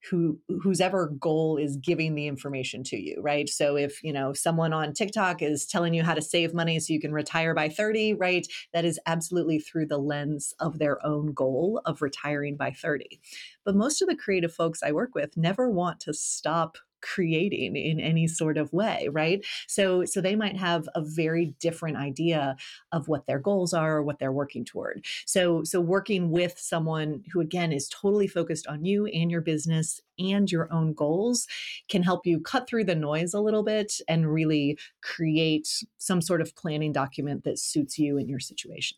who 0.10 0.40
whose 0.62 0.82
ever 0.82 1.08
goal 1.20 1.58
is 1.58 1.78
giving 1.78 2.16
the 2.16 2.28
information 2.28 2.84
to 2.84 2.98
you, 2.98 3.20
right? 3.22 3.50
So 3.50 3.76
if, 3.76 4.04
you 4.04 4.14
know, 4.14 4.34
someone 4.34 4.74
on 4.74 4.94
TikTok 4.94 5.42
is 5.42 5.66
telling 5.66 5.94
you 5.94 6.04
how 6.04 6.14
to 6.14 6.22
save 6.22 6.54
money 6.54 6.80
so 6.80 6.94
you 6.94 7.00
can 7.00 7.12
retire 7.12 7.54
by 7.54 7.70
30, 7.70 8.14
right? 8.14 8.48
That 8.74 8.86
is 8.86 9.00
absolutely 9.06 9.60
through 9.60 9.88
the 9.88 9.98
lens 9.98 10.54
of 10.60 10.80
their 10.80 11.04
own 11.06 11.34
goal 11.34 11.82
of 11.86 12.02
retiring 12.02 12.56
by 12.58 12.72
30. 12.72 13.20
But 13.64 13.76
most 13.76 14.02
of 14.02 14.08
the 14.08 14.16
creative 14.16 14.54
folks 14.54 14.84
I 14.84 14.92
work 14.92 15.16
with 15.16 15.36
never 15.38 15.70
want 15.70 16.00
to 16.02 16.14
stop 16.14 16.78
creating 17.06 17.76
in 17.76 18.00
any 18.00 18.28
sort 18.28 18.58
of 18.58 18.72
way 18.74 19.08
right? 19.12 19.46
So 19.68 20.06
so 20.06 20.22
they 20.22 20.36
might 20.36 20.58
have 20.58 20.88
a 20.96 21.02
very 21.04 21.56
different 21.60 21.98
idea 21.98 22.56
of 22.92 23.08
what 23.08 23.26
their 23.28 23.40
goals 23.40 23.74
are 23.74 23.98
or 23.98 24.04
what 24.04 24.20
they're 24.20 24.32
working 24.32 24.66
toward. 24.66 25.06
So 25.26 25.64
so 25.64 25.80
working 25.82 26.32
with 26.32 26.58
someone 26.58 27.24
who 27.32 27.42
again 27.42 27.72
is 27.72 27.90
totally 27.90 28.28
focused 28.28 28.68
on 28.68 28.86
you 28.86 29.06
and 29.08 29.32
your 29.32 29.42
business 29.42 30.02
and 30.18 30.52
your 30.52 30.72
own 30.72 30.94
goals 30.94 31.48
can 31.90 32.04
help 32.04 32.26
you 32.26 32.40
cut 32.40 32.68
through 32.68 32.86
the 32.86 32.96
noise 32.96 33.34
a 33.34 33.40
little 33.40 33.64
bit 33.64 34.00
and 34.08 34.32
really 34.34 34.78
create 35.02 35.84
some 35.98 36.22
sort 36.22 36.42
of 36.42 36.56
planning 36.56 36.94
document 36.94 37.44
that 37.44 37.60
suits 37.60 38.00
you 38.00 38.18
and 38.18 38.30
your 38.30 38.40
situation 38.40 38.98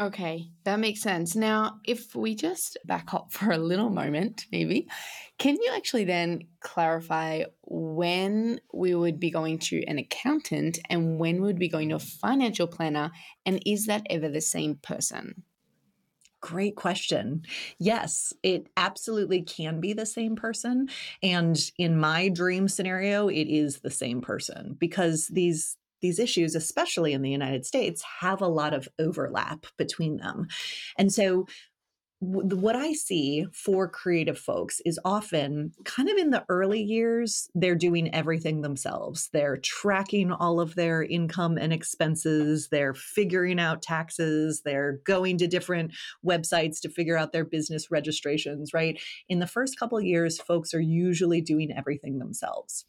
Okay, 0.00 0.50
that 0.64 0.80
makes 0.80 1.00
sense. 1.00 1.36
Now, 1.36 1.78
if 1.84 2.16
we 2.16 2.34
just 2.34 2.76
back 2.84 3.14
up 3.14 3.32
for 3.32 3.52
a 3.52 3.58
little 3.58 3.90
moment, 3.90 4.46
maybe, 4.50 4.88
can 5.38 5.56
you 5.56 5.72
actually 5.74 6.04
then 6.04 6.48
clarify 6.60 7.44
when 7.62 8.60
we 8.72 8.94
would 8.94 9.20
be 9.20 9.30
going 9.30 9.58
to 9.60 9.84
an 9.84 9.98
accountant 9.98 10.78
and 10.90 11.18
when 11.18 11.40
would 11.42 11.58
be 11.58 11.68
going 11.68 11.90
to 11.90 11.96
a 11.96 12.00
financial 12.00 12.66
planner? 12.66 13.12
And 13.46 13.62
is 13.64 13.86
that 13.86 14.06
ever 14.10 14.28
the 14.28 14.40
same 14.40 14.76
person? 14.76 15.44
Great 16.40 16.76
question. 16.76 17.42
Yes, 17.78 18.34
it 18.42 18.68
absolutely 18.76 19.40
can 19.42 19.80
be 19.80 19.94
the 19.94 20.04
same 20.04 20.36
person. 20.36 20.88
And 21.22 21.58
in 21.78 21.98
my 21.98 22.28
dream 22.28 22.68
scenario, 22.68 23.28
it 23.28 23.48
is 23.48 23.80
the 23.80 23.90
same 23.90 24.20
person 24.20 24.76
because 24.78 25.28
these 25.28 25.78
these 26.04 26.18
issues, 26.18 26.54
especially 26.54 27.14
in 27.14 27.22
the 27.22 27.30
United 27.30 27.64
States, 27.64 28.04
have 28.20 28.42
a 28.42 28.46
lot 28.46 28.74
of 28.74 28.86
overlap 28.98 29.64
between 29.78 30.18
them. 30.18 30.48
And 30.98 31.10
so 31.10 31.46
what 32.24 32.76
I 32.76 32.92
see 32.92 33.46
for 33.52 33.88
creative 33.88 34.38
folks 34.38 34.80
is 34.84 34.98
often 35.04 35.72
kind 35.84 36.08
of 36.08 36.16
in 36.16 36.30
the 36.30 36.44
early 36.48 36.82
years, 36.82 37.48
they're 37.54 37.74
doing 37.74 38.14
everything 38.14 38.62
themselves. 38.62 39.28
They're 39.32 39.58
tracking 39.58 40.32
all 40.32 40.60
of 40.60 40.74
their 40.74 41.02
income 41.02 41.58
and 41.58 41.72
expenses, 41.72 42.68
they're 42.70 42.94
figuring 42.94 43.60
out 43.60 43.82
taxes, 43.82 44.62
they're 44.64 45.00
going 45.04 45.38
to 45.38 45.46
different 45.46 45.92
websites 46.26 46.80
to 46.80 46.88
figure 46.88 47.16
out 47.16 47.32
their 47.32 47.44
business 47.44 47.90
registrations, 47.90 48.72
right? 48.72 49.00
In 49.28 49.40
the 49.40 49.46
first 49.46 49.78
couple 49.78 50.00
years, 50.00 50.40
folks 50.40 50.72
are 50.72 50.80
usually 50.80 51.40
doing 51.40 51.72
everything 51.76 52.18
themselves. 52.18 52.84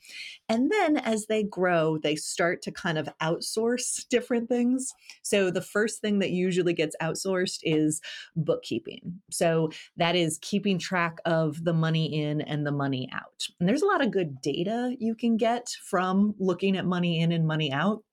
And 0.47 0.71
then 0.71 0.97
as 0.97 1.25
they 1.25 1.43
grow, 1.43 1.97
they 1.97 2.15
start 2.15 2.61
to 2.63 2.71
kind 2.71 2.97
of 2.97 3.09
outsource 3.21 4.07
different 4.09 4.49
things. 4.49 4.93
So 5.23 5.51
the 5.51 5.61
first 5.61 6.01
thing 6.01 6.19
that 6.19 6.31
usually 6.31 6.73
gets 6.73 6.95
outsourced 7.01 7.59
is 7.63 8.01
bookkeeping. 8.35 9.21
So 9.31 9.71
that 9.97 10.15
is 10.15 10.39
keeping 10.41 10.77
track 10.77 11.17
of 11.25 11.63
the 11.63 11.73
money 11.73 12.21
in 12.21 12.41
and 12.41 12.65
the 12.65 12.71
money 12.71 13.09
out. 13.11 13.47
And 13.59 13.67
there's 13.67 13.81
a 13.81 13.87
lot 13.87 14.03
of 14.03 14.11
good 14.11 14.41
data 14.41 14.95
you 14.99 15.15
can 15.15 15.37
get 15.37 15.69
from 15.83 16.35
looking 16.39 16.77
at 16.77 16.85
money 16.85 17.19
in 17.21 17.31
and 17.31 17.47
money 17.47 17.71
out 17.71 18.03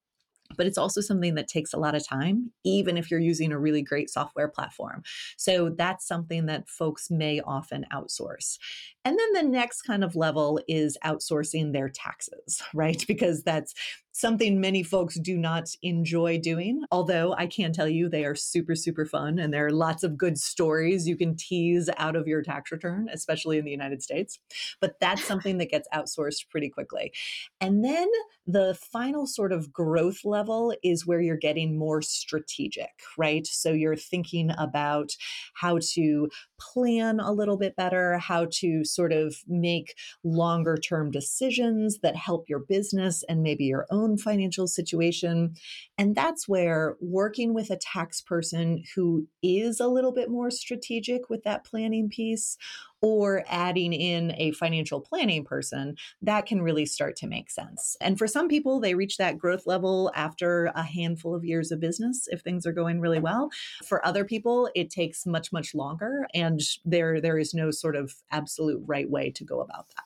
but 0.57 0.67
it's 0.67 0.79
also 0.79 1.01
something 1.01 1.35
that 1.35 1.49
takes 1.49 1.73
a 1.73 1.79
lot 1.79 1.95
of 1.95 2.07
time, 2.07 2.51
even 2.65 2.97
if 2.97 3.11
you're 3.11 3.21
using 3.21 3.53
a 3.53 3.59
really 3.59 3.83
great 3.83 4.11
software 4.11 4.49
platform. 4.49 5.03
So 5.37 5.71
that's 5.71 6.07
something 6.07 6.47
that 6.47 6.69
folks 6.69 7.11
may 7.11 7.41
often 7.41 7.87
outsource. 7.93 8.59
And 9.05 9.19
then 9.19 9.33
the 9.33 9.51
next 9.51 9.83
kind 9.83 10.05
of 10.05 10.17
level 10.17 10.61
is 10.69 10.97
outsourcing 11.05 11.73
their 11.73 11.89
taxes, 11.89 12.63
right? 12.75 13.03
Because 13.07 13.43
that's 13.43 13.75
something 14.13 14.61
many 14.61 14.83
folks 14.83 15.19
do 15.19 15.37
not 15.37 15.69
enjoy 15.83 16.39
doing. 16.39 16.85
Although 16.91 17.35
I 17.37 17.47
can 17.47 17.73
tell 17.73 17.89
you 17.89 18.09
they 18.09 18.25
are 18.25 18.35
super, 18.35 18.75
super 18.75 19.07
fun 19.07 19.39
and 19.39 19.53
there 19.53 19.67
are 19.67 19.71
lots 19.71 20.05
of 20.05 20.19
good 20.19 20.39
stories 20.39 21.09
you 21.09 21.17
can 21.17 21.35
tease 21.35 21.89
out 21.97 22.15
of 22.15 22.29
your 22.29 22.43
tax 22.43 22.71
return, 22.71 23.09
especially 23.13 23.59
in 23.59 23.65
the 23.65 23.71
United 23.71 24.03
States. 24.03 24.39
But 24.81 25.01
that's 25.01 25.25
something 25.33 25.59
that 25.59 25.71
gets 25.71 25.89
outsourced 25.95 26.49
pretty 26.51 26.69
quickly. 26.69 27.13
And 27.61 27.85
then 27.85 28.09
the 28.47 28.77
final 28.93 29.27
sort 29.27 29.53
of 29.53 29.73
growth 29.73 30.25
level 30.25 30.75
is 30.83 31.07
where 31.07 31.21
you're 31.21 31.37
getting 31.37 31.79
more 31.79 32.03
strategic, 32.03 32.91
right? 33.17 33.47
So 33.47 33.73
you're 33.73 33.97
thinking 33.97 34.51
about 34.59 35.13
how 35.55 35.79
to 35.93 36.29
plan 36.61 37.19
a 37.19 37.33
little 37.33 37.57
bit 37.57 37.77
better, 37.77 38.19
how 38.19 38.47
to 38.51 38.85
sort 38.85 39.13
of 39.13 39.37
make 39.47 39.95
longer 40.23 40.77
term 40.77 41.11
decisions 41.11 42.01
that 42.01 42.17
help 42.17 42.49
your 42.49 42.59
business 42.59 43.25
and 43.29 43.43
maybe 43.43 43.65
your 43.65 43.87
own 43.91 44.02
own 44.03 44.19
financial 44.19 44.67
situation. 44.67 45.55
And 45.97 46.15
that's 46.15 46.49
where 46.49 46.97
working 47.01 47.55
with 47.55 47.71
a 47.71 47.77
tax 47.77 48.21
person 48.21 48.85
who 48.95 49.29
is 49.43 49.81
a 49.81 49.89
little 49.89 50.13
bit 50.13 50.31
more 50.31 50.51
strategic 50.51 51.31
with 51.31 51.45
that 51.45 51.65
planning 51.65 52.09
piece 52.09 52.57
or 53.01 53.45
adding 53.49 53.93
in 53.93 54.33
a 54.39 54.53
financial 54.53 55.01
planning 55.01 55.45
person, 55.45 55.97
that 56.23 56.47
can 56.47 56.63
really 56.63 56.87
start 56.87 57.17
to 57.17 57.27
make 57.27 57.51
sense. 57.51 57.97
And 58.01 58.17
for 58.17 58.29
some 58.29 58.47
people, 58.49 58.79
they 58.79 58.95
reach 58.95 59.17
that 59.17 59.39
growth 59.39 59.67
level 59.67 60.13
after 60.15 60.67
a 60.67 60.85
handful 60.85 61.35
of 61.35 61.45
years 61.45 61.73
of 61.73 61.81
business 61.81 62.29
if 62.31 62.43
things 62.43 62.65
are 62.65 62.73
going 62.73 63.01
really 63.01 63.19
well. 63.19 63.51
For 63.85 64.07
other 64.07 64.25
people, 64.25 64.71
it 64.77 64.89
takes 64.89 65.27
much, 65.27 65.53
much 65.53 65.75
longer, 65.75 66.27
and 66.33 66.61
there, 66.85 67.21
there 67.21 67.39
is 67.39 67.53
no 67.53 67.73
sort 67.73 67.97
of 67.97 68.15
absolute 68.31 68.81
right 68.87 69.11
way 69.11 69.31
to 69.33 69.45
go 69.45 69.61
about 69.61 69.87
that. 69.97 70.05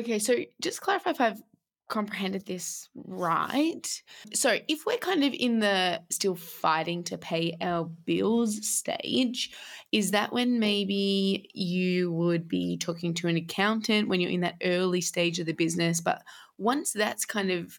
Okay, 0.00 0.18
so 0.18 0.34
just 0.60 0.80
clarify 0.80 1.10
if 1.10 1.20
I've 1.20 1.42
comprehended 1.90 2.46
this 2.46 2.88
right. 2.94 4.02
So, 4.32 4.58
if 4.68 4.86
we're 4.86 4.96
kind 4.96 5.22
of 5.24 5.34
in 5.34 5.58
the 5.58 6.00
still 6.10 6.36
fighting 6.36 7.04
to 7.04 7.18
pay 7.18 7.56
our 7.60 7.84
bills 7.84 8.66
stage, 8.66 9.50
is 9.92 10.12
that 10.12 10.32
when 10.32 10.58
maybe 10.58 11.50
you 11.52 12.12
would 12.12 12.48
be 12.48 12.78
talking 12.78 13.12
to 13.14 13.28
an 13.28 13.36
accountant 13.36 14.08
when 14.08 14.20
you're 14.20 14.30
in 14.30 14.40
that 14.40 14.56
early 14.62 15.02
stage 15.02 15.38
of 15.38 15.46
the 15.46 15.52
business? 15.52 16.00
But 16.00 16.22
once 16.56 16.92
that's 16.92 17.26
kind 17.26 17.50
of 17.50 17.78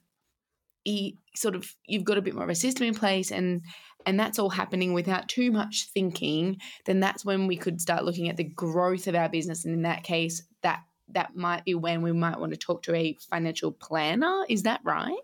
sort 1.36 1.56
of 1.56 1.76
you've 1.86 2.04
got 2.04 2.18
a 2.18 2.22
bit 2.22 2.34
more 2.34 2.44
of 2.44 2.50
a 2.50 2.56
system 2.56 2.88
in 2.88 2.94
place 2.94 3.32
and 3.32 3.62
and 4.06 4.20
that's 4.20 4.40
all 4.40 4.50
happening 4.50 4.94
without 4.94 5.30
too 5.30 5.52
much 5.52 5.88
thinking 5.94 6.58
then 6.86 7.00
that's 7.00 7.24
when 7.24 7.46
we 7.46 7.56
could 7.56 7.80
start 7.80 8.04
looking 8.04 8.30
at 8.30 8.38
the 8.38 8.44
growth 8.44 9.08
of 9.08 9.14
our 9.14 9.30
business 9.30 9.64
and 9.64 9.76
in 9.76 9.84
that 9.84 10.04
case 10.04 10.42
that 10.64 10.82
that 11.14 11.36
might 11.36 11.66
be 11.66 11.76
when 11.76 12.02
we 12.02 12.12
might 12.12 12.40
want 12.40 12.52
to 12.52 12.58
talk 12.58 12.84
to 12.84 12.96
a 12.96 13.18
financial 13.30 13.72
planner. 13.72 14.46
Is 14.50 14.64
that 14.64 14.82
right? 14.84 15.16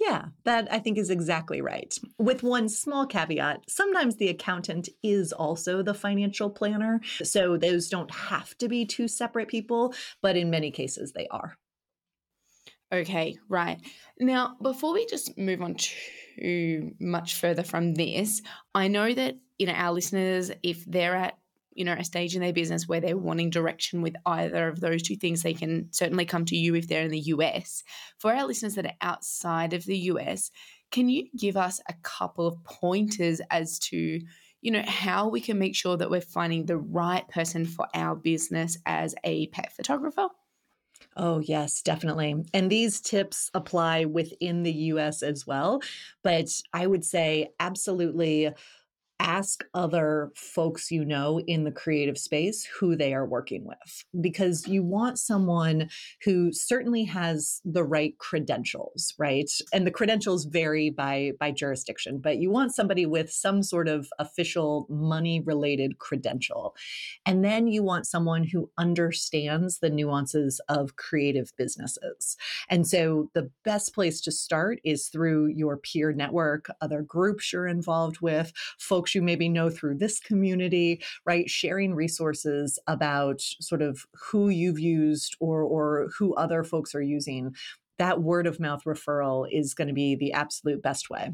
Yeah, 0.00 0.26
that 0.44 0.72
I 0.72 0.78
think 0.78 0.98
is 0.98 1.10
exactly 1.10 1.60
right. 1.60 1.96
With 2.18 2.42
one 2.42 2.68
small 2.68 3.06
caveat, 3.06 3.64
sometimes 3.68 4.16
the 4.16 4.28
accountant 4.28 4.88
is 5.02 5.32
also 5.32 5.82
the 5.82 5.94
financial 5.94 6.50
planner. 6.50 7.00
So 7.22 7.56
those 7.56 7.88
don't 7.88 8.10
have 8.12 8.56
to 8.58 8.68
be 8.68 8.84
two 8.84 9.08
separate 9.08 9.48
people, 9.48 9.94
but 10.20 10.36
in 10.36 10.50
many 10.50 10.70
cases 10.70 11.12
they 11.12 11.26
are. 11.28 11.56
Okay, 12.92 13.36
right. 13.48 13.80
Now, 14.18 14.56
before 14.62 14.94
we 14.94 15.04
just 15.06 15.36
move 15.36 15.60
on 15.60 15.74
too 15.74 16.92
much 16.98 17.34
further 17.34 17.62
from 17.62 17.94
this, 17.94 18.40
I 18.74 18.88
know 18.88 19.12
that 19.12 19.36
you 19.58 19.66
know 19.66 19.74
our 19.74 19.92
listeners, 19.92 20.50
if 20.62 20.84
they're 20.86 21.16
at 21.16 21.36
you 21.78 21.84
know, 21.84 21.92
a 21.92 22.04
stage 22.04 22.34
in 22.34 22.42
their 22.42 22.52
business 22.52 22.88
where 22.88 23.00
they're 23.00 23.16
wanting 23.16 23.50
direction 23.50 24.02
with 24.02 24.16
either 24.26 24.66
of 24.66 24.80
those 24.80 25.00
two 25.00 25.14
things, 25.14 25.42
they 25.42 25.54
can 25.54 25.86
certainly 25.92 26.24
come 26.24 26.44
to 26.44 26.56
you 26.56 26.74
if 26.74 26.88
they're 26.88 27.04
in 27.04 27.12
the 27.12 27.20
US. 27.20 27.84
For 28.18 28.34
our 28.34 28.44
listeners 28.44 28.74
that 28.74 28.86
are 28.86 28.96
outside 29.00 29.72
of 29.72 29.84
the 29.84 29.96
US, 29.96 30.50
can 30.90 31.08
you 31.08 31.28
give 31.38 31.56
us 31.56 31.80
a 31.88 31.94
couple 32.02 32.48
of 32.48 32.64
pointers 32.64 33.40
as 33.52 33.78
to, 33.78 34.20
you 34.60 34.70
know, 34.72 34.82
how 34.84 35.28
we 35.28 35.40
can 35.40 35.56
make 35.56 35.76
sure 35.76 35.96
that 35.96 36.10
we're 36.10 36.20
finding 36.20 36.66
the 36.66 36.76
right 36.78 37.26
person 37.28 37.64
for 37.64 37.86
our 37.94 38.16
business 38.16 38.76
as 38.84 39.14
a 39.22 39.46
pet 39.46 39.72
photographer? 39.72 40.26
Oh, 41.16 41.38
yes, 41.38 41.80
definitely. 41.82 42.44
And 42.52 42.68
these 42.68 43.00
tips 43.00 43.52
apply 43.54 44.06
within 44.06 44.64
the 44.64 44.72
US 44.72 45.22
as 45.22 45.46
well. 45.46 45.80
But 46.24 46.48
I 46.72 46.88
would 46.88 47.04
say 47.04 47.50
absolutely 47.60 48.50
ask 49.20 49.64
other 49.74 50.30
folks 50.36 50.90
you 50.90 51.04
know 51.04 51.40
in 51.40 51.64
the 51.64 51.72
creative 51.72 52.18
space 52.18 52.66
who 52.78 52.96
they 52.96 53.12
are 53.14 53.26
working 53.26 53.64
with 53.66 54.04
because 54.20 54.66
you 54.66 54.82
want 54.82 55.18
someone 55.18 55.88
who 56.24 56.52
certainly 56.52 57.04
has 57.04 57.60
the 57.64 57.84
right 57.84 58.16
credentials 58.18 59.14
right? 59.18 59.50
And 59.72 59.86
the 59.86 59.90
credentials 59.90 60.44
vary 60.44 60.90
by 60.90 61.32
by 61.38 61.50
jurisdiction 61.50 62.18
but 62.18 62.38
you 62.38 62.50
want 62.50 62.74
somebody 62.74 63.06
with 63.06 63.30
some 63.30 63.62
sort 63.62 63.88
of 63.88 64.08
official 64.18 64.86
money 64.88 65.40
related 65.40 65.98
credential. 65.98 66.74
And 67.26 67.44
then 67.44 67.66
you 67.66 67.82
want 67.82 68.06
someone 68.06 68.44
who 68.44 68.70
understands 68.78 69.78
the 69.78 69.90
nuances 69.90 70.60
of 70.68 70.96
creative 70.96 71.52
businesses. 71.56 72.36
And 72.68 72.86
so 72.86 73.30
the 73.34 73.50
best 73.64 73.94
place 73.94 74.20
to 74.22 74.32
start 74.32 74.80
is 74.84 75.08
through 75.08 75.48
your 75.48 75.76
peer 75.76 76.12
network 76.12 76.68
other 76.80 77.02
groups 77.02 77.52
you're 77.52 77.66
involved 77.66 78.20
with 78.20 78.52
folks 78.78 79.07
folks 79.08 79.14
you 79.14 79.22
maybe 79.22 79.48
know 79.48 79.70
through 79.70 79.96
this 79.96 80.20
community, 80.20 81.02
right? 81.24 81.48
Sharing 81.48 81.94
resources 81.94 82.78
about 82.86 83.40
sort 83.40 83.82
of 83.82 84.04
who 84.30 84.50
you've 84.50 84.78
used 84.78 85.36
or, 85.40 85.62
or 85.62 86.08
who 86.18 86.34
other 86.34 86.62
folks 86.62 86.94
are 86.94 87.02
using. 87.02 87.54
That 87.98 88.22
word 88.22 88.46
of 88.46 88.60
mouth 88.60 88.84
referral 88.84 89.46
is 89.50 89.74
going 89.74 89.88
to 89.88 89.94
be 89.94 90.14
the 90.14 90.32
absolute 90.32 90.82
best 90.82 91.10
way. 91.10 91.32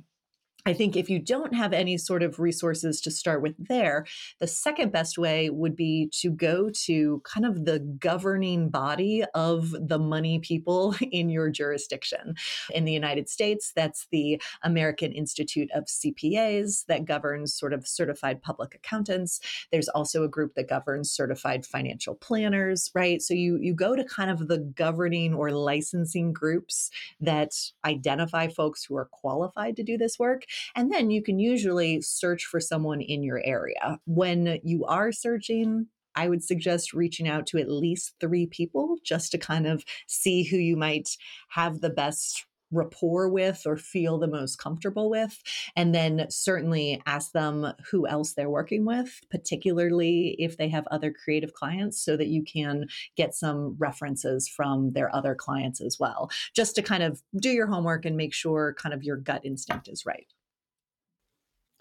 I 0.67 0.73
think 0.73 0.97
if 0.97 1.11
you 1.11 1.19
don't 1.19 1.55
have 1.55 1.75
any 1.75 1.99
sort 1.99 2.23
of 2.23 2.39
resources 2.41 2.99
to 3.03 3.11
start 3.11 3.43
with 3.43 3.55
there, 3.59 4.07
the 4.41 4.47
second 4.47 4.93
best 4.93 5.19
way 5.19 5.51
would 5.51 5.77
be 5.77 6.09
to 6.21 6.31
go 6.31 6.71
to 6.85 7.21
kind 7.25 7.45
of 7.45 7.67
the 7.67 7.81
governing 7.81 8.71
body 8.71 9.25
of 9.35 9.73
the 9.73 9.99
money 9.99 10.39
people 10.39 10.95
in 11.13 11.29
your 11.29 11.51
jurisdiction. 11.51 12.35
In 12.71 12.87
the 12.87 12.93
United 12.93 13.29
States, 13.29 13.73
that's 13.77 14.07
the 14.11 14.41
American 14.63 15.13
Institute 15.13 15.69
of 15.75 15.85
CPAs 15.85 16.87
that 16.87 17.05
governs 17.05 17.55
sort 17.55 17.75
of 17.75 17.87
certified 17.87 18.41
public 18.41 18.75
accountants. 18.75 19.41
There's 19.71 19.91
also 19.91 20.23
a 20.23 20.29
group 20.29 20.55
that 20.55 20.69
governs 20.69 21.11
certified 21.11 21.67
financial 21.67 22.15
planners, 22.15 22.91
right? 22.95 23.21
So 23.21 23.35
you 23.35 23.59
you 23.61 23.75
go 23.75 23.95
to 23.97 24.05
kind 24.05 24.31
of 24.31 24.49
the 24.49 24.59
governing 24.59 25.35
or 25.35 25.51
licensing 25.51 26.33
groups 26.33 26.91
that 27.21 27.53
identify 27.85 28.49
folks 28.49 28.83
who 28.85 28.97
are 28.97 29.09
qualified 29.13 29.77
to 29.77 29.83
do 29.83 29.99
this 29.99 30.19
work 30.19 30.45
And 30.75 30.93
then 30.93 31.11
you 31.11 31.23
can 31.23 31.39
usually 31.39 32.01
search 32.01 32.45
for 32.45 32.61
someone 32.61 33.01
in 33.01 33.23
your 33.23 33.41
area. 33.45 33.99
When 34.07 34.59
you 34.63 34.85
are 34.85 35.13
searching, 35.13 35.87
I 36.17 36.29
would 36.29 36.45
suggest 36.45 36.93
reaching 36.93 37.29
out 37.29 37.47
to 37.49 37.59
at 37.59 37.71
least 37.71 38.15
three 38.21 38.47
people 38.47 38.97
just 39.05 39.33
to 39.33 39.39
kind 39.39 39.67
of 39.67 39.85
see 40.07 40.45
who 40.45 40.57
you 40.57 40.77
might 40.77 41.11
have 41.51 41.81
the 41.81 41.91
best 41.91 42.47
rapport 42.71 43.29
with 43.29 43.63
or 43.67 43.77
feel 43.77 44.19
the 44.19 44.27
most 44.27 44.59
comfortable 44.59 45.09
with. 45.09 45.41
And 45.77 45.95
then 45.95 46.27
certainly 46.29 47.01
ask 47.07 47.33
them 47.33 47.73
who 47.91 48.07
else 48.07 48.35
they're 48.35 48.51
working 48.51 48.85
with, 48.85 49.21
particularly 49.31 50.35
if 50.39 50.57
they 50.57 50.69
have 50.69 50.87
other 50.91 51.13
creative 51.13 51.55
clients, 51.55 52.03
so 52.03 52.17
that 52.17 52.29
you 52.29 52.43
can 52.43 52.87
get 53.17 53.35
some 53.35 53.77
references 53.79 54.49
from 54.49 54.93
their 54.93 55.15
other 55.15 55.35
clients 55.35 55.81
as 55.81 55.99
well, 56.01 56.31
just 56.55 56.75
to 56.77 56.83
kind 56.83 57.03
of 57.03 57.23
do 57.41 57.51
your 57.51 57.67
homework 57.67 58.05
and 58.05 58.17
make 58.17 58.35
sure 58.35 58.75
kind 58.79 58.95
of 58.95 59.05
your 59.05 59.17
gut 59.17 59.45
instinct 59.45 59.89
is 59.89 60.05
right. 60.05 60.27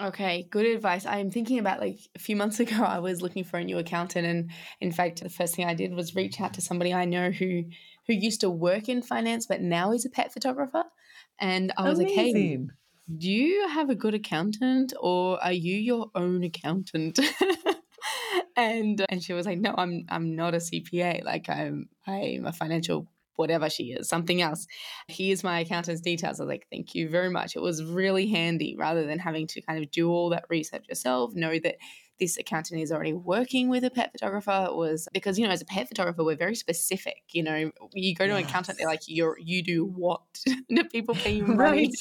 Okay, 0.03 0.48
good 0.51 0.65
advice. 0.65 1.05
I'm 1.05 1.31
thinking 1.31 1.60
about 1.60 1.79
like 1.79 1.98
a 2.13 2.19
few 2.19 2.36
months 2.36 2.60
ago, 2.65 2.83
I 2.83 3.00
was 3.00 3.22
looking 3.22 3.45
for 3.45 3.57
a 3.57 3.63
new 3.63 3.77
accountant, 3.77 4.27
and 4.27 4.51
in 4.81 4.91
fact, 4.91 5.24
the 5.24 5.29
first 5.29 5.55
thing 5.55 5.65
I 5.65 5.74
did 5.74 5.93
was 5.93 6.15
reach 6.15 6.41
out 6.41 6.53
to 6.55 6.62
somebody 6.62 6.93
I 6.93 7.05
know 7.05 7.31
who 7.31 7.63
who 8.07 8.13
used 8.13 8.41
to 8.41 8.50
work 8.50 8.89
in 8.89 9.01
finance 9.01 9.45
but 9.45 9.62
now 9.62 9.93
is 9.93 10.05
a 10.05 10.10
pet 10.10 10.33
photographer. 10.33 10.83
And 11.39 11.72
I 11.77 11.88
was 11.88 12.00
Amazing. 12.00 12.15
like, 12.15 12.15
hey, 12.15 12.60
do 13.17 13.31
you 13.31 13.67
have 13.69 13.89
a 13.89 13.95
good 13.95 14.13
accountant 14.13 14.93
or 15.00 15.41
are 15.41 15.53
you 15.53 15.75
your 15.75 16.07
own 16.13 16.43
accountant? 16.43 17.19
and 18.57 19.05
and 19.07 19.24
she 19.24 19.31
was 19.33 19.45
like, 19.45 19.60
no, 19.60 19.74
I'm 19.77 20.05
I'm 20.10 20.36
not 20.36 20.53
a 20.53 20.57
CPA. 20.57 21.24
Like 21.24 21.50
I'm 21.50 21.88
I'm 22.05 22.45
a 22.45 22.51
financial 22.51 23.07
whatever 23.35 23.69
she 23.69 23.91
is, 23.91 24.07
something 24.07 24.41
else. 24.41 24.67
Here's 25.07 25.43
my 25.43 25.59
accountant's 25.59 26.01
details. 26.01 26.39
I 26.39 26.43
was 26.43 26.49
like, 26.49 26.67
thank 26.71 26.95
you 26.95 27.09
very 27.09 27.29
much. 27.29 27.55
It 27.55 27.61
was 27.61 27.83
really 27.83 28.27
handy 28.27 28.75
rather 28.77 29.05
than 29.05 29.19
having 29.19 29.47
to 29.47 29.61
kind 29.61 29.83
of 29.83 29.91
do 29.91 30.09
all 30.09 30.29
that 30.29 30.45
research 30.49 30.85
yourself, 30.87 31.33
know 31.33 31.57
that 31.59 31.77
this 32.19 32.37
accountant 32.37 32.81
is 32.81 32.91
already 32.91 33.13
working 33.13 33.69
with 33.69 33.83
a 33.83 33.89
pet 33.89 34.11
photographer 34.11 34.69
was 34.71 35.07
because 35.13 35.37
you 35.37 35.45
know 35.45 35.51
as 35.51 35.61
a 35.61 35.65
pet 35.65 35.87
photographer 35.87 36.23
we're 36.23 36.35
very 36.35 36.55
specific 36.55 37.23
you 37.31 37.43
know 37.43 37.71
you 37.93 38.15
go 38.15 38.25
to 38.25 38.31
yes. 38.31 38.41
an 38.41 38.47
accountant 38.47 38.77
they're 38.77 38.87
like 38.87 39.01
you're 39.07 39.37
you 39.39 39.63
do 39.63 39.85
what 39.85 40.21
do 40.69 40.83
people 40.85 41.15
pay 41.15 41.33
you 41.33 41.45
money 41.47 41.91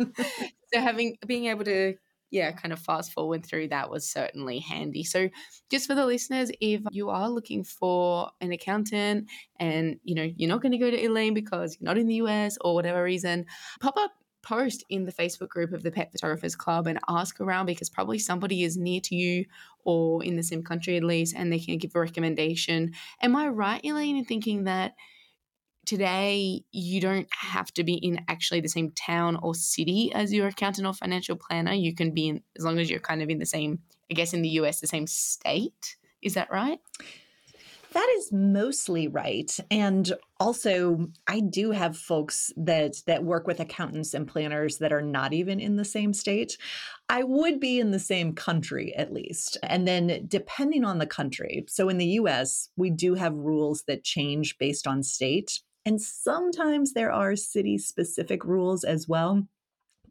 right. 0.00 0.06
so 0.72 0.80
having 0.80 1.16
being 1.26 1.46
able 1.46 1.64
to 1.64 1.94
yeah, 2.30 2.52
kind 2.52 2.72
of 2.72 2.78
fast 2.78 3.12
forward 3.12 3.44
through 3.44 3.68
that 3.68 3.90
was 3.90 4.08
certainly 4.08 4.58
handy. 4.58 5.04
So, 5.04 5.28
just 5.70 5.86
for 5.86 5.94
the 5.94 6.06
listeners, 6.06 6.50
if 6.60 6.82
you 6.90 7.10
are 7.10 7.30
looking 7.30 7.64
for 7.64 8.30
an 8.40 8.52
accountant 8.52 9.28
and 9.58 9.98
you 10.04 10.14
know 10.14 10.28
you're 10.36 10.48
not 10.48 10.62
going 10.62 10.72
to 10.72 10.78
go 10.78 10.90
to 10.90 11.04
Elaine 11.04 11.34
because 11.34 11.78
you're 11.78 11.86
not 11.86 11.98
in 11.98 12.06
the 12.06 12.16
US 12.16 12.58
or 12.60 12.74
whatever 12.74 13.02
reason, 13.02 13.46
pop 13.80 13.96
up 13.96 14.12
post 14.42 14.84
in 14.88 15.04
the 15.04 15.12
Facebook 15.12 15.48
group 15.48 15.72
of 15.72 15.82
the 15.82 15.90
Pet 15.90 16.12
Photographers 16.12 16.54
Club 16.54 16.86
and 16.86 17.00
ask 17.08 17.40
around 17.40 17.66
because 17.66 17.90
probably 17.90 18.18
somebody 18.18 18.62
is 18.62 18.76
near 18.76 19.00
to 19.00 19.16
you 19.16 19.44
or 19.84 20.22
in 20.22 20.36
the 20.36 20.42
same 20.42 20.62
country 20.62 20.96
at 20.96 21.02
least 21.02 21.34
and 21.36 21.52
they 21.52 21.58
can 21.58 21.78
give 21.78 21.96
a 21.96 22.00
recommendation. 22.00 22.92
Am 23.20 23.34
I 23.34 23.48
right, 23.48 23.80
Elaine, 23.84 24.16
in 24.16 24.24
thinking 24.24 24.64
that 24.64 24.94
today 25.86 26.62
you 26.72 27.00
don't 27.00 27.28
have 27.32 27.72
to 27.74 27.84
be 27.84 27.94
in 27.94 28.20
actually 28.28 28.60
the 28.60 28.68
same 28.68 28.90
town 28.92 29.36
or 29.42 29.54
city 29.54 30.12
as 30.14 30.32
your 30.32 30.48
accountant 30.48 30.86
or 30.86 30.92
financial 30.92 31.36
planner? 31.36 31.72
You 31.72 31.94
can 31.94 32.12
be 32.12 32.28
in, 32.28 32.42
as 32.58 32.64
long 32.64 32.78
as 32.78 32.90
you're 32.90 33.00
kind 33.00 33.22
of 33.22 33.30
in 33.30 33.38
the 33.38 33.46
same, 33.46 33.78
I 34.10 34.14
guess 34.14 34.34
in 34.34 34.42
the 34.42 34.48
US, 34.60 34.80
the 34.80 34.86
same 34.86 35.06
state. 35.06 35.96
Is 36.22 36.34
that 36.34 36.50
right? 36.50 36.78
That 37.96 38.14
is 38.18 38.30
mostly 38.30 39.08
right. 39.08 39.50
And 39.70 40.12
also 40.38 41.08
I 41.26 41.40
do 41.40 41.70
have 41.70 41.96
folks 41.96 42.52
that 42.54 42.96
that 43.06 43.24
work 43.24 43.46
with 43.46 43.58
accountants 43.58 44.12
and 44.12 44.28
planners 44.28 44.76
that 44.78 44.92
are 44.92 45.00
not 45.00 45.32
even 45.32 45.60
in 45.60 45.76
the 45.76 45.84
same 45.84 46.12
state. 46.12 46.58
I 47.08 47.22
would 47.22 47.58
be 47.58 47.80
in 47.80 47.92
the 47.92 47.98
same 47.98 48.34
country 48.34 48.94
at 48.96 49.14
least. 49.14 49.56
And 49.62 49.88
then 49.88 50.26
depending 50.28 50.84
on 50.84 50.98
the 50.98 51.06
country. 51.06 51.64
So 51.68 51.88
in 51.88 51.96
the 51.96 52.18
US, 52.20 52.68
we 52.76 52.90
do 52.90 53.14
have 53.14 53.34
rules 53.34 53.84
that 53.86 54.04
change 54.04 54.58
based 54.58 54.86
on 54.86 55.02
state. 55.02 55.60
And 55.86 56.02
sometimes 56.02 56.92
there 56.92 57.12
are 57.12 57.36
city 57.36 57.78
specific 57.78 58.44
rules 58.44 58.84
as 58.84 59.08
well 59.08 59.48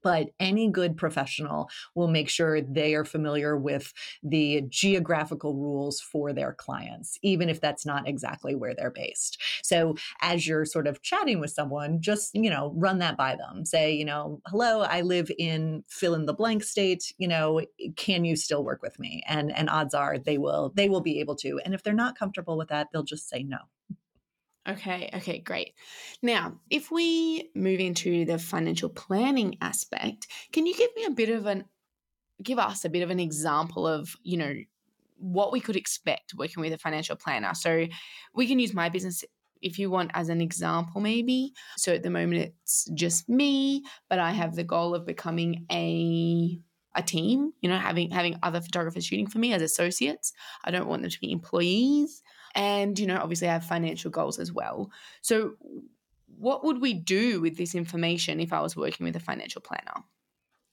but 0.03 0.29
any 0.39 0.69
good 0.69 0.95
professional 0.95 1.67
will 1.95 2.07
make 2.07 2.29
sure 2.29 2.61
they 2.61 2.93
are 2.93 3.03
familiar 3.05 3.57
with 3.57 3.91
the 4.21 4.61
geographical 4.69 5.55
rules 5.55 5.99
for 5.99 6.31
their 6.31 6.53
clients, 6.53 7.17
even 7.23 7.49
if 7.49 7.59
that's 7.59 7.85
not 7.85 8.07
exactly 8.07 8.53
where 8.55 8.75
they're 8.75 8.91
based. 8.91 9.41
So 9.63 9.95
as 10.21 10.47
you're 10.47 10.65
sort 10.65 10.85
of 10.87 11.01
chatting 11.01 11.39
with 11.39 11.49
someone, 11.51 12.01
just, 12.01 12.35
you 12.35 12.49
know, 12.51 12.71
run 12.75 12.99
that 12.99 13.17
by 13.17 13.35
them. 13.35 13.65
Say, 13.65 13.93
you 13.95 14.05
know, 14.05 14.41
hello, 14.47 14.81
I 14.81 15.01
live 15.01 15.31
in 15.39 15.83
fill 15.89 16.13
in 16.13 16.27
the 16.27 16.33
blank 16.33 16.63
state, 16.63 17.11
you 17.17 17.27
know, 17.27 17.61
can 17.95 18.25
you 18.25 18.35
still 18.35 18.63
work 18.63 18.81
with 18.83 18.99
me? 18.99 19.23
And 19.27 19.51
and 19.55 19.69
odds 19.69 19.93
are 19.95 20.19
they 20.19 20.37
will 20.37 20.71
they 20.75 20.87
will 20.89 21.01
be 21.01 21.19
able 21.19 21.35
to. 21.37 21.59
And 21.65 21.73
if 21.73 21.83
they're 21.83 21.93
not 21.93 22.17
comfortable 22.17 22.57
with 22.57 22.67
that, 22.69 22.89
they'll 22.91 23.03
just 23.03 23.27
say 23.27 23.41
no. 23.43 23.57
Okay, 24.67 25.09
okay, 25.13 25.39
great. 25.39 25.73
Now, 26.23 26.59
if 26.71 26.89
we 26.89 27.51
move 27.53 27.79
into 27.79 28.25
the 28.25 28.39
financial 28.39 28.89
planning 28.89 29.57
aspect, 29.61 30.27
can 30.51 30.65
you 30.65 30.73
give 30.75 30.89
me 30.95 31.05
a 31.05 31.11
bit 31.11 31.29
of 31.29 31.45
an 31.45 31.65
give 32.43 32.59
us 32.59 32.83
a 32.85 32.89
bit 32.89 33.01
of 33.03 33.09
an 33.09 33.19
example 33.19 33.87
of, 33.87 34.15
you 34.23 34.37
know, 34.37 34.53
what 35.17 35.51
we 35.53 35.59
could 35.61 35.75
expect 35.77 36.33
working 36.35 36.61
with 36.61 36.73
a 36.73 36.77
financial 36.79 37.15
planner? 37.15 37.53
So, 37.53 37.85
we 38.33 38.47
can 38.47 38.59
use 38.59 38.73
my 38.73 38.89
business 38.89 39.23
if 39.61 39.77
you 39.79 39.89
want 39.91 40.11
as 40.15 40.29
an 40.29 40.41
example 40.41 40.99
maybe. 40.99 41.53
So, 41.77 41.93
at 41.93 42.01
the 42.03 42.09
moment 42.09 42.51
it's 42.65 42.89
just 42.95 43.29
me, 43.29 43.83
but 44.09 44.17
I 44.19 44.31
have 44.31 44.55
the 44.55 44.63
goal 44.63 44.95
of 44.95 45.05
becoming 45.05 45.65
a 45.71 46.59
a 46.97 47.03
team, 47.03 47.51
you 47.61 47.69
know, 47.69 47.77
having 47.77 48.09
having 48.09 48.39
other 48.41 48.61
photographers 48.61 49.05
shooting 49.05 49.27
for 49.27 49.37
me 49.37 49.53
as 49.53 49.61
associates. 49.61 50.33
I 50.63 50.71
don't 50.71 50.87
want 50.87 51.03
them 51.03 51.11
to 51.11 51.19
be 51.19 51.31
employees. 51.31 52.23
And, 52.55 52.97
you 52.97 53.05
know, 53.05 53.17
obviously 53.17 53.49
I 53.49 53.53
have 53.53 53.65
financial 53.65 54.09
goals 54.09 54.39
as 54.39 54.51
well. 54.51 54.89
So, 55.21 55.55
what 56.37 56.63
would 56.63 56.81
we 56.81 56.93
do 56.93 57.39
with 57.41 57.57
this 57.57 57.75
information 57.75 58.39
if 58.39 58.51
I 58.51 58.61
was 58.61 58.75
working 58.75 59.05
with 59.05 59.15
a 59.15 59.21
financial 59.21 59.61
planner? 59.61 60.03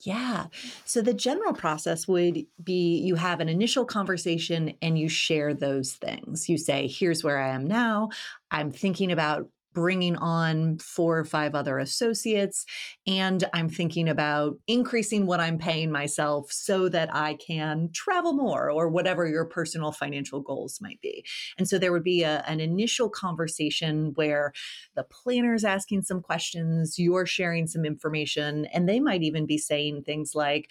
Yeah. 0.01 0.47
So 0.85 1.01
the 1.01 1.14
general 1.14 1.53
process 1.53 2.09
would 2.09 2.45
be 2.62 2.99
you 2.99 3.14
have 3.14 3.38
an 3.38 3.49
initial 3.49 3.85
conversation 3.85 4.75
and 4.83 4.99
you 4.99 5.09
share 5.09 5.55
those 5.55 5.92
things. 5.92 6.49
You 6.49 6.59
say, 6.59 6.88
here's 6.88 7.23
where 7.23 7.38
I 7.38 7.51
am 7.51 7.68
now. 7.68 8.09
I'm 8.51 8.73
thinking 8.73 9.12
about 9.12 9.49
bringing 9.73 10.17
on 10.17 10.79
four 10.79 11.19
or 11.19 11.25
five 11.25 11.55
other 11.55 11.79
associates. 11.79 12.65
And 13.07 13.45
I'm 13.53 13.69
thinking 13.69 14.09
about 14.09 14.59
increasing 14.67 15.27
what 15.27 15.41
I'm 15.41 15.59
paying 15.59 15.91
myself 15.91 16.53
so 16.53 16.89
that 16.89 17.15
I 17.15 17.35
can 17.35 17.91
travel 17.93 18.33
more 18.33 18.71
or 18.71 18.89
whatever 18.89 19.27
your 19.27 19.45
personal 19.45 19.93
financial 19.93 20.41
goals 20.41 20.81
might 20.81 21.01
be. 21.01 21.25
And 21.59 21.69
so 21.69 21.79
there 21.79 21.93
would 21.93 22.05
be 22.05 22.23
a, 22.23 22.45
an 22.47 22.61
initial 22.61 23.09
conversation 23.09 24.13
where 24.15 24.53
the 24.95 25.05
planner 25.05 25.55
is 25.55 25.65
asking 25.65 26.03
some 26.03 26.21
questions, 26.21 26.99
you're 26.99 27.27
sharing 27.27 27.67
some 27.67 27.85
information, 27.85 28.67
and 28.67 28.89
they 28.89 29.01
might 29.01 29.23
even 29.23 29.47
be 29.47 29.59
saying 29.59 30.03
things 30.03 30.35
like, 30.35 30.71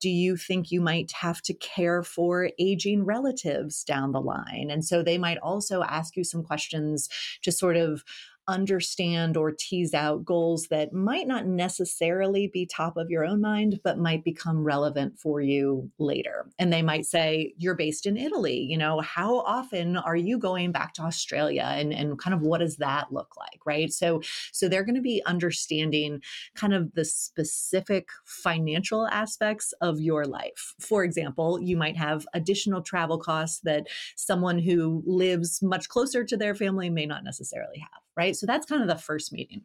do 0.00 0.08
you 0.08 0.36
think 0.36 0.70
you 0.70 0.80
might 0.80 1.10
have 1.12 1.42
to 1.42 1.54
care 1.54 2.02
for 2.02 2.50
aging 2.58 3.04
relatives 3.04 3.82
down 3.82 4.12
the 4.12 4.20
line? 4.20 4.68
And 4.70 4.84
so 4.84 5.02
they 5.02 5.18
might 5.18 5.38
also 5.38 5.82
ask 5.82 6.16
you 6.16 6.24
some 6.24 6.44
questions 6.44 7.08
to 7.42 7.50
sort 7.50 7.76
of 7.76 8.04
understand 8.48 9.36
or 9.36 9.52
tease 9.52 9.94
out 9.94 10.24
goals 10.24 10.66
that 10.70 10.92
might 10.92 11.28
not 11.28 11.46
necessarily 11.46 12.48
be 12.48 12.66
top 12.66 12.96
of 12.96 13.10
your 13.10 13.24
own 13.24 13.40
mind, 13.40 13.78
but 13.84 13.98
might 13.98 14.24
become 14.24 14.64
relevant 14.64 15.18
for 15.18 15.40
you 15.40 15.90
later. 15.98 16.46
And 16.58 16.72
they 16.72 16.82
might 16.82 17.04
say, 17.04 17.52
You're 17.58 17.74
based 17.74 18.06
in 18.06 18.16
Italy. 18.16 18.58
You 18.58 18.78
know, 18.78 19.00
how 19.00 19.40
often 19.40 19.96
are 19.96 20.16
you 20.16 20.38
going 20.38 20.72
back 20.72 20.94
to 20.94 21.02
Australia? 21.02 21.68
And, 21.68 21.92
and 21.92 22.18
kind 22.18 22.34
of 22.34 22.40
what 22.40 22.58
does 22.58 22.76
that 22.76 23.12
look 23.12 23.36
like? 23.36 23.60
Right. 23.66 23.92
So, 23.92 24.22
so 24.52 24.68
they're 24.68 24.84
going 24.84 24.94
to 24.94 25.00
be 25.00 25.22
understanding 25.26 26.22
kind 26.54 26.74
of 26.74 26.94
the 26.94 27.04
specific 27.04 28.08
financial 28.24 29.06
aspects 29.08 29.72
of 29.80 30.00
your 30.00 30.24
life. 30.24 30.74
For 30.80 31.04
example, 31.04 31.60
you 31.60 31.76
might 31.76 31.96
have 31.96 32.26
additional 32.32 32.82
travel 32.82 33.18
costs 33.18 33.60
that 33.64 33.86
someone 34.16 34.58
who 34.58 35.02
lives 35.06 35.60
much 35.62 35.88
closer 35.88 36.24
to 36.24 36.36
their 36.36 36.54
family 36.54 36.88
may 36.88 37.06
not 37.06 37.24
necessarily 37.24 37.78
have 37.78 38.07
right? 38.18 38.36
So 38.36 38.44
that's 38.44 38.66
kind 38.66 38.82
of 38.82 38.88
the 38.88 38.96
first 38.96 39.32
meeting. 39.32 39.62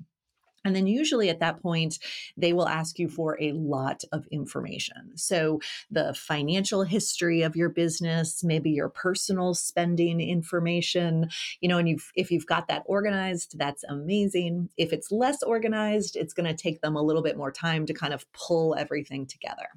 And 0.66 0.76
then 0.76 0.88
usually 0.88 1.30
at 1.30 1.42
that 1.42 1.62
point, 1.62 2.00
they 2.38 2.54
will 2.54 2.70
ask 2.70 2.98
you 2.98 3.10
for 3.10 3.38
a 3.42 3.52
lot 3.52 4.04
of 4.14 4.26
information. 4.32 5.12
So 5.16 5.60
the 5.92 6.14
financial 6.14 6.84
history 6.84 7.42
of 7.42 7.58
your 7.58 7.68
business, 7.68 8.46
maybe 8.46 8.72
your 8.72 8.88
personal 8.88 9.56
spending 9.56 10.22
information, 10.22 11.30
you 11.60 11.68
know, 11.68 11.80
and 11.80 11.90
you've, 11.90 12.12
if 12.16 12.32
you've 12.32 12.46
got 12.46 12.70
that 12.70 12.84
organized, 12.86 13.58
that's 13.58 13.84
amazing. 13.90 14.70
If 14.78 14.94
it's 14.94 15.12
less 15.12 15.44
organized, 15.44 16.16
it's 16.16 16.34
going 16.34 16.48
to 16.48 16.56
take 16.56 16.80
them 16.80 16.96
a 16.96 17.04
little 17.04 17.24
bit 17.24 17.36
more 17.36 17.52
time 17.52 17.86
to 17.88 17.94
kind 17.94 18.14
of 18.14 18.26
pull 18.32 18.74
everything 18.76 19.26
together. 19.26 19.68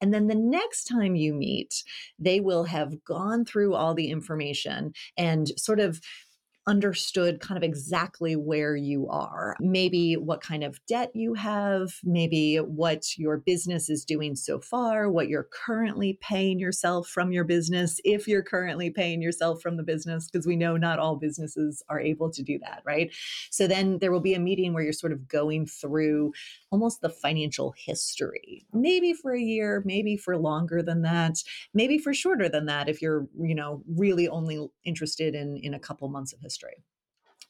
And 0.00 0.12
then 0.12 0.26
the 0.26 0.34
next 0.34 0.84
time 0.84 1.14
you 1.16 1.34
meet, 1.34 1.82
they 2.18 2.40
will 2.40 2.64
have 2.64 3.04
gone 3.04 3.44
through 3.44 3.74
all 3.74 3.94
the 3.94 4.10
information 4.10 4.92
and 5.16 5.48
sort 5.58 5.80
of 5.80 6.00
understood 6.66 7.40
kind 7.40 7.58
of 7.58 7.62
exactly 7.62 8.36
where 8.36 8.74
you 8.74 9.06
are, 9.08 9.54
maybe 9.60 10.14
what 10.14 10.40
kind 10.40 10.64
of 10.64 10.80
debt 10.86 11.10
you 11.14 11.34
have, 11.34 11.94
maybe 12.04 12.56
what 12.56 13.18
your 13.18 13.36
business 13.36 13.90
is 13.90 14.04
doing 14.04 14.34
so 14.34 14.58
far, 14.60 15.10
what 15.10 15.28
you're 15.28 15.48
currently 15.52 16.18
paying 16.22 16.58
yourself 16.58 17.08
from 17.08 17.32
your 17.32 17.44
business, 17.44 18.00
if 18.04 18.26
you're 18.26 18.42
currently 18.42 18.88
paying 18.88 19.20
yourself 19.20 19.60
from 19.60 19.76
the 19.76 19.82
business, 19.82 20.30
because 20.30 20.46
we 20.46 20.56
know 20.56 20.76
not 20.76 20.98
all 20.98 21.16
businesses 21.16 21.82
are 21.90 22.00
able 22.00 22.30
to 22.30 22.42
do 22.42 22.58
that, 22.60 22.82
right? 22.86 23.12
So 23.50 23.66
then 23.66 23.98
there 23.98 24.10
will 24.10 24.20
be 24.20 24.34
a 24.34 24.40
meeting 24.40 24.72
where 24.72 24.82
you're 24.82 24.92
sort 24.92 25.12
of 25.12 25.28
going 25.28 25.66
through 25.66 26.32
almost 26.70 27.02
the 27.02 27.10
financial 27.10 27.74
history, 27.76 28.66
maybe 28.72 29.12
for 29.12 29.34
a 29.34 29.40
year, 29.40 29.82
maybe 29.84 30.16
for 30.16 30.36
longer 30.38 30.82
than 30.82 31.02
that, 31.02 31.42
maybe 31.74 31.98
for 31.98 32.14
shorter 32.14 32.48
than 32.48 32.66
that 32.66 32.88
if 32.88 33.02
you're, 33.02 33.26
you 33.38 33.54
know, 33.54 33.82
really 33.86 34.28
only 34.28 34.66
interested 34.84 35.34
in 35.34 35.58
in 35.58 35.74
a 35.74 35.78
couple 35.78 36.08
months 36.08 36.32
of 36.32 36.40
history. 36.40 36.53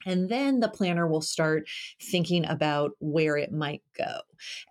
And 0.06 0.28
then 0.28 0.60
the 0.60 0.68
planner 0.68 1.06
will 1.06 1.22
start 1.22 1.68
thinking 2.02 2.44
about 2.46 2.92
where 2.98 3.36
it 3.36 3.52
might 3.52 3.82
go. 3.96 4.20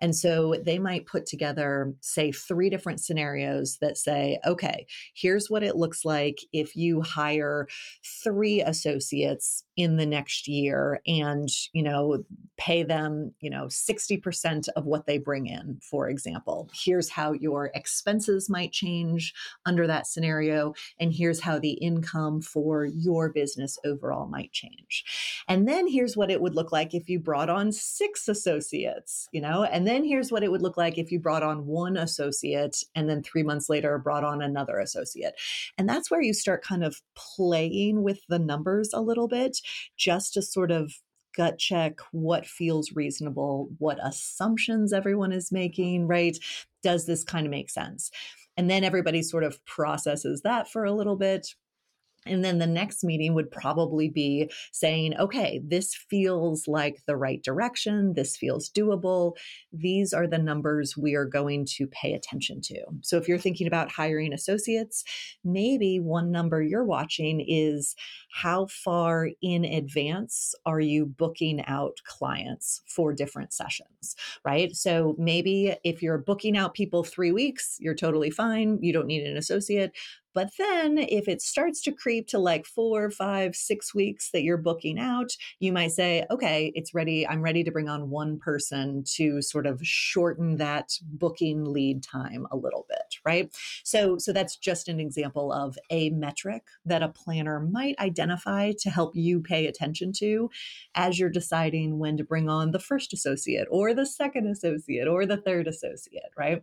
And 0.00 0.14
so 0.14 0.54
they 0.64 0.78
might 0.78 1.06
put 1.06 1.26
together, 1.26 1.92
say, 2.00 2.32
three 2.32 2.70
different 2.70 3.00
scenarios 3.00 3.78
that 3.80 3.96
say, 3.96 4.38
okay, 4.46 4.86
here's 5.14 5.50
what 5.50 5.62
it 5.62 5.76
looks 5.76 6.04
like 6.04 6.38
if 6.52 6.76
you 6.76 7.00
hire 7.02 7.66
three 8.22 8.60
associates 8.60 9.64
in 9.76 9.96
the 9.96 10.06
next 10.06 10.46
year 10.46 11.00
and, 11.06 11.48
you 11.72 11.82
know, 11.82 12.24
pay 12.56 12.82
them, 12.82 13.34
you 13.40 13.50
know, 13.50 13.64
60% 13.64 14.68
of 14.76 14.86
what 14.86 15.06
they 15.06 15.18
bring 15.18 15.46
in, 15.46 15.78
for 15.82 16.08
example. 16.08 16.70
Here's 16.72 17.08
how 17.08 17.32
your 17.32 17.70
expenses 17.74 18.48
might 18.48 18.72
change 18.72 19.34
under 19.66 19.86
that 19.86 20.06
scenario. 20.06 20.74
And 21.00 21.12
here's 21.12 21.40
how 21.40 21.58
the 21.58 21.72
income 21.72 22.40
for 22.40 22.84
your 22.84 23.30
business 23.30 23.78
overall 23.84 24.26
might 24.26 24.52
change. 24.52 25.04
And 25.48 25.66
then 25.68 25.88
here's 25.88 26.16
what 26.16 26.30
it 26.30 26.40
would 26.40 26.54
look 26.54 26.70
like 26.70 26.94
if 26.94 27.08
you 27.08 27.18
brought 27.18 27.50
on 27.50 27.72
six 27.72 28.28
associates, 28.28 29.28
you 29.32 29.40
know, 29.40 29.63
and 29.70 29.86
then 29.86 30.04
here's 30.04 30.30
what 30.30 30.42
it 30.42 30.50
would 30.50 30.62
look 30.62 30.76
like 30.76 30.98
if 30.98 31.10
you 31.10 31.18
brought 31.18 31.42
on 31.42 31.66
one 31.66 31.96
associate 31.96 32.82
and 32.94 33.08
then 33.08 33.22
three 33.22 33.42
months 33.42 33.68
later 33.68 33.98
brought 33.98 34.24
on 34.24 34.42
another 34.42 34.78
associate. 34.78 35.34
And 35.78 35.88
that's 35.88 36.10
where 36.10 36.22
you 36.22 36.34
start 36.34 36.64
kind 36.64 36.84
of 36.84 37.00
playing 37.14 38.02
with 38.02 38.20
the 38.28 38.38
numbers 38.38 38.90
a 38.92 39.00
little 39.00 39.28
bit 39.28 39.58
just 39.96 40.34
to 40.34 40.42
sort 40.42 40.70
of 40.70 40.92
gut 41.36 41.58
check 41.58 41.98
what 42.12 42.46
feels 42.46 42.92
reasonable, 42.92 43.68
what 43.78 43.98
assumptions 44.02 44.92
everyone 44.92 45.32
is 45.32 45.50
making, 45.50 46.06
right? 46.06 46.38
Does 46.82 47.06
this 47.06 47.24
kind 47.24 47.46
of 47.46 47.50
make 47.50 47.70
sense? 47.70 48.10
And 48.56 48.70
then 48.70 48.84
everybody 48.84 49.22
sort 49.22 49.44
of 49.44 49.64
processes 49.64 50.42
that 50.42 50.70
for 50.70 50.84
a 50.84 50.92
little 50.92 51.16
bit 51.16 51.54
and 52.26 52.44
then 52.44 52.58
the 52.58 52.66
next 52.66 53.04
meeting 53.04 53.34
would 53.34 53.50
probably 53.50 54.08
be 54.08 54.50
saying, 54.72 55.16
okay, 55.18 55.60
this 55.64 55.94
feels 55.94 56.66
like 56.66 57.02
the 57.06 57.16
right 57.16 57.42
direction. 57.42 58.14
This 58.14 58.36
feels 58.36 58.70
doable. 58.70 59.36
These 59.72 60.12
are 60.12 60.26
the 60.26 60.38
numbers 60.38 60.96
we 60.96 61.14
are 61.14 61.26
going 61.26 61.66
to 61.76 61.86
pay 61.86 62.14
attention 62.14 62.60
to. 62.62 62.80
So 63.02 63.16
if 63.16 63.28
you're 63.28 63.38
thinking 63.38 63.66
about 63.66 63.90
hiring 63.90 64.32
associates, 64.32 65.04
maybe 65.44 66.00
one 66.00 66.30
number 66.30 66.62
you're 66.62 66.84
watching 66.84 67.44
is 67.46 67.94
how 68.32 68.66
far 68.66 69.30
in 69.42 69.64
advance 69.64 70.54
are 70.66 70.80
you 70.80 71.06
booking 71.06 71.64
out 71.66 71.98
clients 72.04 72.82
for 72.86 73.12
different 73.12 73.52
sessions, 73.52 74.16
right? 74.44 74.74
So 74.74 75.14
maybe 75.18 75.76
if 75.84 76.02
you're 76.02 76.18
booking 76.18 76.56
out 76.56 76.74
people 76.74 77.04
three 77.04 77.32
weeks, 77.32 77.76
you're 77.78 77.94
totally 77.94 78.30
fine. 78.30 78.78
You 78.80 78.92
don't 78.92 79.06
need 79.06 79.26
an 79.26 79.36
associate. 79.36 79.92
But 80.34 80.50
then 80.58 80.98
if 80.98 81.28
it 81.28 81.40
starts 81.40 81.80
to 81.82 81.92
creep 81.92 82.26
to 82.28 82.38
like 82.38 82.66
four, 82.66 83.08
five, 83.10 83.54
six 83.54 83.94
weeks 83.94 84.30
that 84.32 84.42
you're 84.42 84.58
booking 84.58 84.98
out, 84.98 85.36
you 85.60 85.72
might 85.72 85.92
say, 85.92 86.26
okay, 86.30 86.72
it's 86.74 86.92
ready. 86.92 87.26
I'm 87.26 87.40
ready 87.40 87.62
to 87.62 87.70
bring 87.70 87.88
on 87.88 88.10
one 88.10 88.38
person 88.38 89.04
to 89.14 89.40
sort 89.40 89.66
of 89.66 89.80
shorten 89.82 90.56
that 90.56 90.90
booking 91.02 91.64
lead 91.64 92.02
time 92.02 92.46
a 92.50 92.56
little 92.56 92.84
bit, 92.88 93.16
right? 93.24 93.54
So, 93.84 94.18
so 94.18 94.32
that's 94.32 94.56
just 94.56 94.88
an 94.88 94.98
example 94.98 95.52
of 95.52 95.78
a 95.90 96.10
metric 96.10 96.64
that 96.84 97.02
a 97.02 97.08
planner 97.08 97.60
might 97.60 97.98
identify 98.00 98.72
to 98.80 98.90
help 98.90 99.14
you 99.14 99.40
pay 99.40 99.66
attention 99.66 100.12
to 100.14 100.50
as 100.96 101.18
you're 101.18 101.30
deciding 101.30 101.98
when 101.98 102.16
to 102.16 102.24
bring 102.24 102.48
on 102.48 102.72
the 102.72 102.80
first 102.80 103.12
associate 103.12 103.68
or 103.70 103.94
the 103.94 104.06
second 104.06 104.48
associate 104.48 105.06
or 105.06 105.26
the 105.26 105.36
third 105.36 105.68
associate, 105.68 106.30
right? 106.36 106.62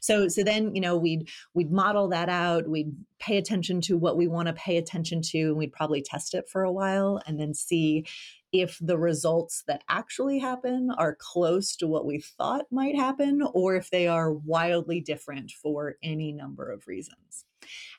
So, 0.00 0.28
so 0.28 0.44
then, 0.44 0.74
you 0.74 0.80
know, 0.80 0.96
we'd, 0.96 1.28
we'd 1.54 1.72
model 1.72 2.08
that 2.08 2.28
out. 2.28 2.68
We'd 2.68 2.94
pay 3.18 3.36
attention 3.36 3.80
to 3.82 3.96
what 3.96 4.16
we 4.16 4.28
want 4.28 4.48
to 4.48 4.54
pay 4.54 4.76
attention 4.76 5.20
to 5.22 5.38
and 5.48 5.56
we'd 5.56 5.72
probably 5.72 6.02
test 6.02 6.34
it 6.34 6.48
for 6.48 6.62
a 6.62 6.72
while 6.72 7.20
and 7.26 7.38
then 7.38 7.54
see 7.54 8.06
if 8.52 8.78
the 8.80 8.98
results 8.98 9.62
that 9.66 9.82
actually 9.88 10.38
happen 10.38 10.90
are 10.96 11.16
close 11.18 11.76
to 11.76 11.86
what 11.86 12.06
we 12.06 12.18
thought 12.18 12.66
might 12.70 12.96
happen 12.96 13.42
or 13.52 13.76
if 13.76 13.90
they 13.90 14.06
are 14.06 14.32
wildly 14.32 15.00
different 15.00 15.50
for 15.50 15.96
any 16.02 16.32
number 16.32 16.70
of 16.70 16.86
reasons. 16.86 17.44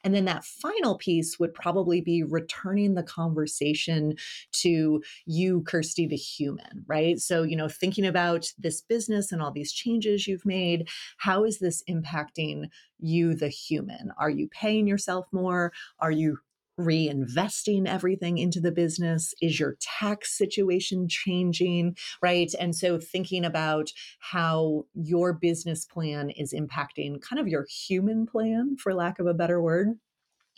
And 0.04 0.14
then 0.14 0.26
that 0.26 0.44
final 0.44 0.98
piece 0.98 1.40
would 1.40 1.54
probably 1.54 2.02
be 2.02 2.24
returning 2.24 2.94
the 2.96 3.04
conversation 3.04 4.16
to 4.54 5.02
you, 5.26 5.62
Kirsty, 5.64 6.08
the 6.08 6.16
human, 6.16 6.84
right? 6.88 7.20
So, 7.20 7.44
you 7.44 7.56
know, 7.56 7.68
thinking 7.68 8.06
about 8.06 8.52
this 8.58 8.82
business 8.82 9.32
and 9.32 9.42
all 9.42 9.52
these 9.52 9.72
changes 9.72 10.28
you've 10.28 10.46
made, 10.46 10.90
how 11.18 11.44
is 11.44 11.60
this 11.60 11.84
impacting 11.90 12.70
you, 13.00 13.34
the 13.34 13.50
human? 13.50 14.12
Are 14.18 14.30
you 14.30 14.48
paying 14.50 14.88
yourself 14.88 15.26
more? 15.32 15.72
Are 16.00 16.12
you 16.12 16.40
reinvesting 16.80 17.88
everything 17.88 18.38
into 18.38 18.60
the 18.60 18.72
business? 18.72 19.34
Is 19.42 19.60
your 19.60 19.76
tax 19.82 20.38
situation 20.38 21.08
changing? 21.10 21.98
Right. 22.22 22.52
And 22.60 22.76
so 22.76 22.98
thinking 22.98 23.44
about 23.46 23.92
how 24.20 24.86
your 24.94 25.34
business 25.34 25.86
plan 25.86 26.30
is 26.30 26.54
impacting 26.54 27.22
kind 27.22 27.40
of 27.40 27.48
your 27.48 27.66
human 27.70 28.26
plan, 28.26 28.78
for 28.78 28.94
lack 28.94 29.20
of 29.20 29.28
a 29.28 29.34
better 29.34 29.62
word. 29.62 30.00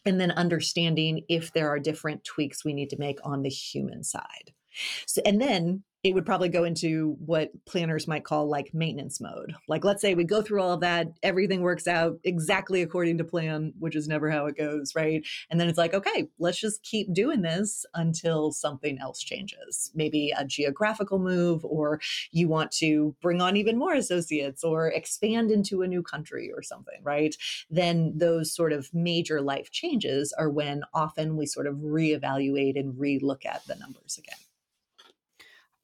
And 0.05 0.19
then 0.19 0.31
understanding 0.31 1.25
if 1.29 1.53
there 1.53 1.69
are 1.69 1.79
different 1.79 2.23
tweaks 2.23 2.65
we 2.65 2.73
need 2.73 2.89
to 2.89 2.97
make 2.97 3.19
on 3.23 3.43
the 3.43 3.49
human 3.49 4.03
side. 4.03 4.53
So, 5.05 5.21
and 5.25 5.39
then 5.41 5.83
it 6.03 6.15
would 6.15 6.25
probably 6.25 6.49
go 6.49 6.63
into 6.63 7.15
what 7.23 7.51
planners 7.65 8.07
might 8.07 8.23
call 8.23 8.49
like 8.49 8.73
maintenance 8.73 9.21
mode. 9.21 9.53
Like, 9.67 9.83
let's 9.83 10.01
say 10.01 10.15
we 10.15 10.23
go 10.23 10.41
through 10.41 10.61
all 10.61 10.73
of 10.73 10.81
that, 10.81 11.09
everything 11.21 11.61
works 11.61 11.87
out 11.87 12.19
exactly 12.23 12.81
according 12.81 13.19
to 13.19 13.23
plan, 13.23 13.73
which 13.77 13.95
is 13.95 14.07
never 14.07 14.31
how 14.31 14.47
it 14.47 14.57
goes, 14.57 14.95
right? 14.95 15.23
And 15.49 15.59
then 15.59 15.69
it's 15.69 15.77
like, 15.77 15.93
okay, 15.93 16.27
let's 16.39 16.59
just 16.59 16.81
keep 16.81 17.13
doing 17.13 17.43
this 17.43 17.85
until 17.93 18.51
something 18.51 18.97
else 18.99 19.19
changes. 19.19 19.91
Maybe 19.93 20.33
a 20.35 20.43
geographical 20.43 21.19
move, 21.19 21.63
or 21.63 22.01
you 22.31 22.47
want 22.47 22.71
to 22.73 23.15
bring 23.21 23.41
on 23.41 23.55
even 23.55 23.77
more 23.77 23.93
associates 23.93 24.63
or 24.63 24.87
expand 24.87 25.51
into 25.51 25.83
a 25.83 25.87
new 25.87 26.01
country 26.01 26.51
or 26.51 26.63
something, 26.63 26.99
right? 27.03 27.35
Then 27.69 28.13
those 28.15 28.51
sort 28.51 28.73
of 28.73 28.91
major 28.91 29.39
life 29.39 29.69
changes 29.69 30.33
are 30.37 30.49
when 30.49 30.81
often 30.95 31.37
we 31.37 31.45
sort 31.45 31.67
of 31.67 31.75
reevaluate 31.75 32.79
and 32.79 32.95
relook 32.95 33.45
at 33.45 33.65
the 33.67 33.75
numbers 33.75 34.17
again. 34.17 34.39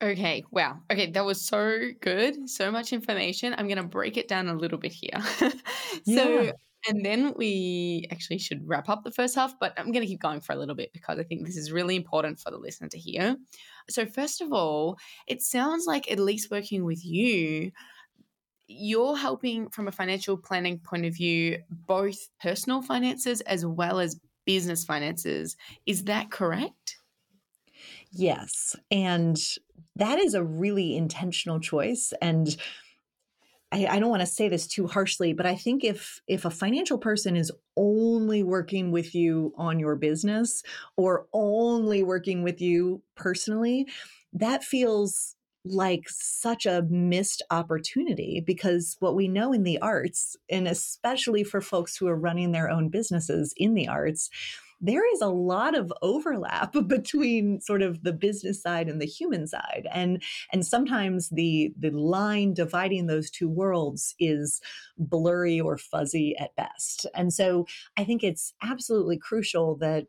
Okay, 0.01 0.43
wow. 0.51 0.79
Okay, 0.91 1.09
that 1.11 1.25
was 1.25 1.41
so 1.43 1.89
good. 2.01 2.47
So 2.49 2.71
much 2.71 2.93
information. 2.93 3.55
I'm 3.57 3.67
going 3.67 3.77
to 3.81 3.83
break 3.83 4.15
it 4.17 4.27
down 4.27 4.47
a 4.47 4.53
little 4.53 4.77
bit 4.77 4.91
here. 4.91 5.19
so, 6.05 6.41
yeah. 6.43 6.51
and 6.87 7.03
then 7.03 7.33
we 7.35 8.05
actually 8.11 8.37
should 8.37 8.61
wrap 8.67 8.89
up 8.89 9.03
the 9.03 9.11
first 9.11 9.33
half, 9.33 9.55
but 9.59 9.73
I'm 9.75 9.91
going 9.91 10.01
to 10.03 10.07
keep 10.07 10.21
going 10.21 10.39
for 10.41 10.53
a 10.53 10.55
little 10.55 10.75
bit 10.75 10.93
because 10.93 11.17
I 11.17 11.23
think 11.23 11.45
this 11.45 11.57
is 11.57 11.71
really 11.71 11.95
important 11.95 12.39
for 12.39 12.51
the 12.51 12.57
listener 12.59 12.89
to 12.89 12.97
hear. 12.99 13.37
So, 13.89 14.05
first 14.05 14.39
of 14.39 14.53
all, 14.53 14.97
it 15.25 15.41
sounds 15.41 15.85
like, 15.87 16.11
at 16.11 16.19
least 16.19 16.51
working 16.51 16.83
with 16.85 17.03
you, 17.03 17.71
you're 18.67 19.17
helping 19.17 19.69
from 19.69 19.87
a 19.87 19.91
financial 19.91 20.37
planning 20.37 20.79
point 20.79 21.05
of 21.05 21.15
view, 21.15 21.59
both 21.69 22.17
personal 22.41 22.81
finances 22.81 23.41
as 23.41 23.65
well 23.65 23.99
as 23.99 24.19
business 24.45 24.83
finances. 24.85 25.55
Is 25.85 26.03
that 26.05 26.31
correct? 26.31 26.96
Yes. 28.11 28.75
And 28.91 29.37
that 29.95 30.19
is 30.19 30.33
a 30.33 30.43
really 30.43 30.95
intentional 30.95 31.59
choice. 31.59 32.13
And 32.21 32.55
I, 33.71 33.85
I 33.85 33.99
don't 33.99 34.09
want 34.09 34.21
to 34.21 34.27
say 34.27 34.47
this 34.47 34.67
too 34.67 34.87
harshly, 34.87 35.33
but 35.33 35.45
I 35.45 35.55
think 35.55 35.83
if 35.83 36.21
if 36.27 36.45
a 36.45 36.49
financial 36.49 36.97
person 36.97 37.35
is 37.35 37.51
only 37.75 38.43
working 38.43 38.91
with 38.91 39.13
you 39.13 39.53
on 39.57 39.79
your 39.79 39.95
business 39.95 40.63
or 40.95 41.27
only 41.33 42.03
working 42.03 42.43
with 42.43 42.61
you 42.61 43.01
personally, 43.15 43.87
that 44.33 44.63
feels 44.63 45.35
like 45.65 46.07
such 46.07 46.65
a 46.65 46.83
missed 46.89 47.41
opportunity 47.51 48.41
because 48.45 48.95
what 48.99 49.15
we 49.15 49.27
know 49.27 49.51
in 49.51 49.63
the 49.63 49.79
arts, 49.79 50.37
and 50.49 50.65
especially 50.65 51.43
for 51.43 51.59
folks 51.59 51.97
who 51.97 52.07
are 52.07 52.15
running 52.15 52.53
their 52.53 52.69
own 52.69 52.87
businesses 52.87 53.53
in 53.57 53.73
the 53.73 53.87
arts, 53.87 54.29
there 54.79 55.11
is 55.13 55.21
a 55.21 55.27
lot 55.27 55.75
of 55.75 55.91
overlap 56.01 56.73
between 56.87 57.59
sort 57.61 57.81
of 57.81 58.03
the 58.03 58.13
business 58.13 58.61
side 58.61 58.87
and 58.87 59.01
the 59.01 59.05
human 59.05 59.47
side 59.47 59.87
and 59.91 60.21
and 60.53 60.65
sometimes 60.65 61.29
the 61.29 61.73
the 61.77 61.89
line 61.91 62.53
dividing 62.53 63.07
those 63.07 63.29
two 63.31 63.49
worlds 63.49 64.15
is 64.19 64.61
blurry 64.97 65.59
or 65.59 65.77
fuzzy 65.77 66.37
at 66.37 66.55
best 66.55 67.05
and 67.15 67.33
so 67.33 67.65
i 67.97 68.03
think 68.03 68.23
it's 68.23 68.53
absolutely 68.61 69.17
crucial 69.17 69.75
that 69.75 70.07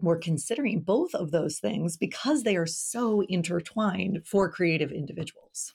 we're 0.00 0.18
considering 0.18 0.80
both 0.80 1.14
of 1.14 1.30
those 1.30 1.58
things 1.58 1.96
because 1.96 2.42
they 2.42 2.56
are 2.56 2.66
so 2.66 3.22
intertwined 3.22 4.26
for 4.26 4.50
creative 4.50 4.92
individuals. 4.92 5.74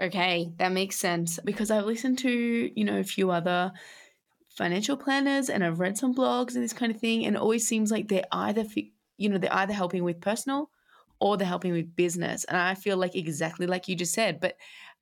Okay, 0.00 0.52
that 0.58 0.72
makes 0.72 0.96
sense 0.96 1.38
because 1.44 1.70
I've 1.70 1.86
listened 1.86 2.18
to, 2.18 2.30
you 2.74 2.84
know, 2.84 2.98
a 2.98 3.04
few 3.04 3.30
other 3.30 3.72
financial 4.58 4.96
planners 4.96 5.48
and 5.48 5.64
I've 5.64 5.78
read 5.78 5.96
some 5.96 6.14
blogs 6.14 6.54
and 6.54 6.64
this 6.64 6.72
kind 6.72 6.92
of 6.92 7.00
thing 7.00 7.24
and 7.24 7.36
it 7.36 7.40
always 7.40 7.66
seems 7.66 7.90
like 7.90 8.08
they're 8.08 8.24
either 8.32 8.64
you 9.16 9.28
know, 9.28 9.38
they're 9.38 9.54
either 9.54 9.72
helping 9.72 10.04
with 10.04 10.20
personal 10.20 10.70
or 11.20 11.36
they're 11.36 11.46
helping 11.46 11.72
with 11.72 11.96
business. 11.96 12.44
And 12.44 12.56
I 12.56 12.74
feel 12.74 12.96
like 12.96 13.16
exactly 13.16 13.66
like 13.66 13.88
you 13.88 13.96
just 13.96 14.12
said, 14.12 14.40
but 14.40 14.56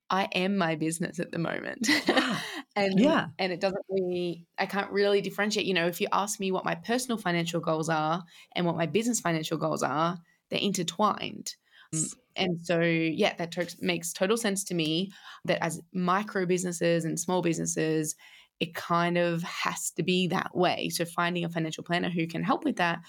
I 0.08 0.28
am 0.34 0.56
my 0.56 0.76
business 0.76 1.18
at 1.18 1.32
the 1.32 1.38
moment. 1.38 1.88
Yeah. 2.06 2.38
and 2.76 3.00
yeah. 3.00 3.26
and 3.38 3.52
it 3.52 3.60
doesn't 3.60 3.84
really 3.88 4.46
I 4.58 4.66
can't 4.66 4.90
really 4.92 5.20
differentiate, 5.20 5.66
you 5.66 5.74
know, 5.74 5.86
if 5.86 6.00
you 6.00 6.08
ask 6.12 6.38
me 6.38 6.52
what 6.52 6.64
my 6.64 6.74
personal 6.74 7.18
financial 7.18 7.60
goals 7.60 7.88
are 7.88 8.22
and 8.54 8.66
what 8.66 8.76
my 8.76 8.86
business 8.86 9.20
financial 9.20 9.58
goals 9.58 9.82
are, 9.82 10.18
they're 10.50 10.60
intertwined. 10.60 11.54
Mm, 11.94 12.14
and 12.36 12.58
so, 12.62 12.80
yeah, 12.80 13.34
that 13.36 13.52
to- 13.52 13.76
makes 13.80 14.12
total 14.12 14.36
sense 14.36 14.64
to 14.64 14.74
me 14.74 15.12
that 15.44 15.62
as 15.62 15.80
micro 15.92 16.46
businesses 16.46 17.04
and 17.04 17.18
small 17.18 17.42
businesses, 17.42 18.14
it 18.60 18.74
kind 18.74 19.18
of 19.18 19.42
has 19.42 19.90
to 19.92 20.02
be 20.02 20.28
that 20.28 20.54
way. 20.56 20.88
So, 20.88 21.04
finding 21.04 21.44
a 21.44 21.48
financial 21.48 21.84
planner 21.84 22.10
who 22.10 22.26
can 22.26 22.42
help 22.42 22.64
with 22.64 22.76
that 22.76 23.00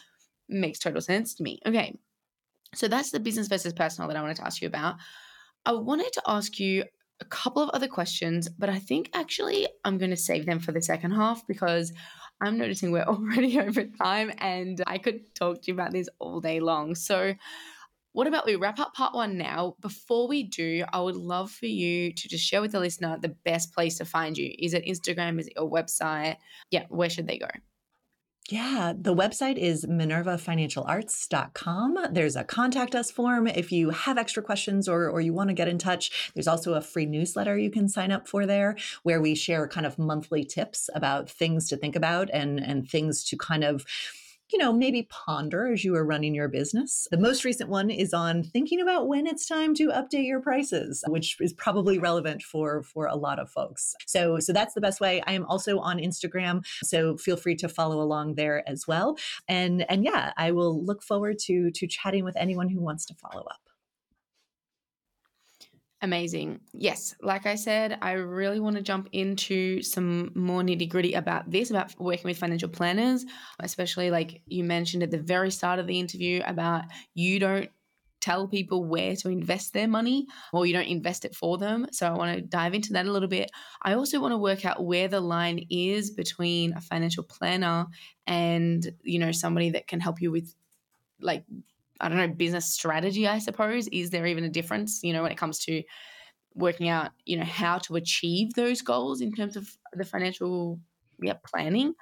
makes 0.49 0.79
total 0.79 1.01
sense 1.01 1.36
to 1.36 1.43
me. 1.43 1.60
Okay. 1.65 1.97
So, 2.75 2.88
that's 2.88 3.12
the 3.12 3.19
business 3.19 3.47
versus 3.47 3.73
personal 3.73 4.07
that 4.10 4.17
I 4.17 4.21
wanted 4.21 4.38
to 4.38 4.45
ask 4.45 4.62
you 4.62 4.67
about. 4.67 4.95
I 5.65 5.73
wanted 5.73 6.12
to 6.13 6.21
ask 6.27 6.60
you 6.60 6.83
a 7.19 7.25
couple 7.25 7.63
of 7.63 7.69
other 7.69 7.88
questions, 7.88 8.47
but 8.49 8.69
I 8.69 8.79
think 8.79 9.10
actually 9.13 9.67
I'm 9.83 9.97
going 9.97 10.12
to 10.12 10.17
save 10.17 10.45
them 10.45 10.60
for 10.60 10.71
the 10.71 10.81
second 10.81 11.12
half 11.12 11.45
because 11.47 11.91
I'm 12.41 12.57
noticing 12.57 12.91
we're 12.91 13.01
already 13.07 13.60
over 13.60 13.83
time 13.86 14.31
and 14.38 14.81
I 14.86 14.97
could 14.97 15.33
talk 15.33 15.62
to 15.62 15.67
you 15.67 15.73
about 15.73 15.91
this 15.91 16.10
all 16.19 16.41
day 16.41 16.60
long. 16.60 16.95
So, 16.95 17.33
what 18.17 18.25
about 18.25 18.47
we 18.47 18.56
wrap 18.56 18.80
up 18.80 18.95
part 18.95 19.13
one 19.13 19.38
now? 19.38 19.75
Before 19.80 20.27
we 20.27 20.41
do, 20.41 20.84
I 20.91 20.99
would 20.99 21.15
love 21.15 21.51
for 21.51 21.67
you 21.67 22.12
to 22.12 22.27
just 22.27 22.43
share 22.43 22.62
with 22.62 22.71
the 22.71 22.80
listener 22.80 23.15
the 23.21 23.36
best 23.45 23.75
place 23.75 23.99
to 23.99 24.06
find 24.06 24.36
you. 24.36 24.56
Is 24.58 24.73
it 24.73 24.88
Instagram? 24.88 25.39
Is 25.39 25.45
it 25.45 25.53
your 25.56 25.69
website? 25.69 26.38
Yeah, 26.71 26.86
where 26.89 27.12
should 27.12 27.27
they 27.27 27.38
go? 27.38 27.45
Yeah, 28.49 28.93
the 28.99 29.13
website 29.13 29.58
is 29.58 29.86
minervafinancialarts.com. 29.86 32.08
There's 32.10 32.36
a 32.36 32.43
contact 32.43 32.95
us 32.95 33.12
form 33.12 33.45
if 33.45 33.71
you 33.71 33.91
have 33.91 34.17
extra 34.17 34.41
questions 34.41 34.89
or, 34.89 35.12
or 35.12 35.21
you 35.21 35.34
want 35.34 35.51
to 35.51 35.53
get 35.53 35.67
in 35.67 35.77
touch. 35.77 36.32
There's 36.34 36.47
also 36.47 36.73
a 36.73 36.82
free 36.82 37.06
newsletter 37.06 37.56
you 37.56 37.69
can 37.69 37.88
sign 37.88 38.12
up 38.12 38.27
for 38.27 38.47
there 38.47 38.77
where 39.03 39.21
we 39.21 39.36
share 39.36 39.67
kind 39.67 39.86
of 39.86 39.99
monthly 39.99 40.43
tips 40.43 40.89
about 40.95 41.30
things 41.30 41.69
to 41.69 41.77
think 41.77 41.95
about 41.95 42.32
and, 42.34 42.60
and 42.60 42.89
things 42.89 43.23
to 43.25 43.38
kind 43.38 43.63
of 43.63 43.86
you 44.51 44.60
know, 44.60 44.71
maybe 44.71 45.07
ponder 45.10 45.71
as 45.71 45.83
you 45.83 45.95
are 45.95 46.05
running 46.05 46.33
your 46.33 46.47
business. 46.47 47.07
The 47.12 47.17
most 47.17 47.43
recent 47.43 47.69
one 47.69 47.89
is 47.89 48.13
on 48.13 48.43
thinking 48.43 48.81
about 48.81 49.07
when 49.07 49.27
it's 49.27 49.47
time 49.47 49.73
to 49.75 49.88
update 49.89 50.25
your 50.25 50.39
prices, 50.39 51.03
which 51.07 51.38
is 51.39 51.53
probably 51.53 51.99
relevant 51.99 52.43
for 52.43 52.83
for 52.83 53.07
a 53.07 53.15
lot 53.15 53.39
of 53.39 53.49
folks. 53.49 53.95
So 54.05 54.39
so 54.39 54.53
that's 54.53 54.73
the 54.73 54.81
best 54.81 55.01
way. 55.01 55.21
I 55.27 55.33
am 55.33 55.45
also 55.45 55.79
on 55.79 55.97
Instagram, 55.97 56.65
so 56.83 57.17
feel 57.17 57.38
free 57.38 57.55
to 57.55 57.69
follow 57.69 58.01
along 58.01 58.36
there 58.36 58.67
as 58.67 58.88
well. 58.88 59.17
And 59.47 59.89
and 59.89 60.03
yeah, 60.03 60.33
I 60.38 60.51
will 60.51 60.83
look 60.83 61.03
forward 61.03 61.39
to 61.39 61.71
to 61.71 61.88
chatting 61.88 62.23
with 62.23 62.38
anyone 62.38 62.69
who 62.69 62.79
wants 62.79 63.05
to 63.05 63.15
follow 63.15 63.43
up. 63.43 63.66
Amazing. 66.01 66.60
Yes, 66.73 67.15
like 67.23 67.47
I 67.47 67.55
said, 67.55 67.97
I 68.03 68.12
really 68.13 68.60
want 68.60 68.75
to 68.75 68.83
jump 68.83 69.10
into 69.13 69.81
some 69.81 70.31
more 70.36 70.62
nitty 70.62 70.88
gritty 70.89 71.13
about 71.13 71.49
this, 71.49 71.71
about 71.71 71.99
working 71.99 72.25
with 72.25 72.38
financial 72.38 72.69
planners, 72.69 73.25
especially 73.60 74.12
like 74.12 74.41
you 74.45 74.63
mentioned 74.63 75.01
at 75.01 75.10
the 75.10 75.17
very 75.17 75.49
start 75.49 75.79
of 75.79 75.88
the 75.88 75.99
interview 75.99 76.43
about 76.45 76.83
you 77.15 77.39
don't 77.39 77.71
tell 78.21 78.47
people 78.47 78.83
where 78.83 79.15
to 79.15 79.29
invest 79.29 79.73
their 79.73 79.88
money 79.88 80.27
or 80.53 80.67
you 80.67 80.73
don't 80.73 80.88
invest 80.88 81.25
it 81.25 81.36
for 81.36 81.57
them. 81.57 81.88
So 81.91 82.05
I 82.05 82.15
want 82.15 82.36
to 82.36 82.41
dive 82.41 82.75
into 82.75 82.93
that 82.93 83.07
a 83.07 83.12
little 83.12 83.29
bit. 83.29 83.49
I 83.81 83.93
also 83.93 84.19
want 84.19 84.33
to 84.33 84.38
work 84.38 84.65
out 84.65 84.83
where 84.86 85.07
the 85.07 85.21
line 85.21 85.65
is 85.71 86.12
between 86.12 86.73
a 86.73 86.81
financial 86.81 87.23
planner 87.23 87.88
and, 88.27 88.88
you 89.01 89.17
know, 89.17 89.31
somebody 89.31 89.71
that 89.71 89.88
can 89.88 89.99
help 89.99 90.21
you 90.21 90.31
with 90.31 90.53
like 91.21 91.43
I 91.99 92.10
don't 92.10 92.17
know, 92.17 92.27
business 92.27 92.73
strategy, 92.73 93.27
I 93.27 93.39
suppose. 93.39 93.88
Is 93.88 94.10
there 94.10 94.25
even 94.25 94.43
a 94.43 94.49
difference, 94.49 95.01
you 95.03 95.13
know, 95.13 95.23
when 95.23 95.31
it 95.31 95.38
comes 95.38 95.60
to 95.65 95.83
working 96.53 96.89
out, 96.89 97.12
you 97.25 97.38
know, 97.38 97.45
how 97.45 97.77
to 97.77 97.95
achieve 97.95 98.53
those 98.53 98.81
goals 98.81 99.21
in 99.21 99.31
terms 99.31 99.55
of 99.55 99.69
the 99.93 100.05
financial 100.05 100.79
yeah, 101.21 101.33
planning. 101.45 101.93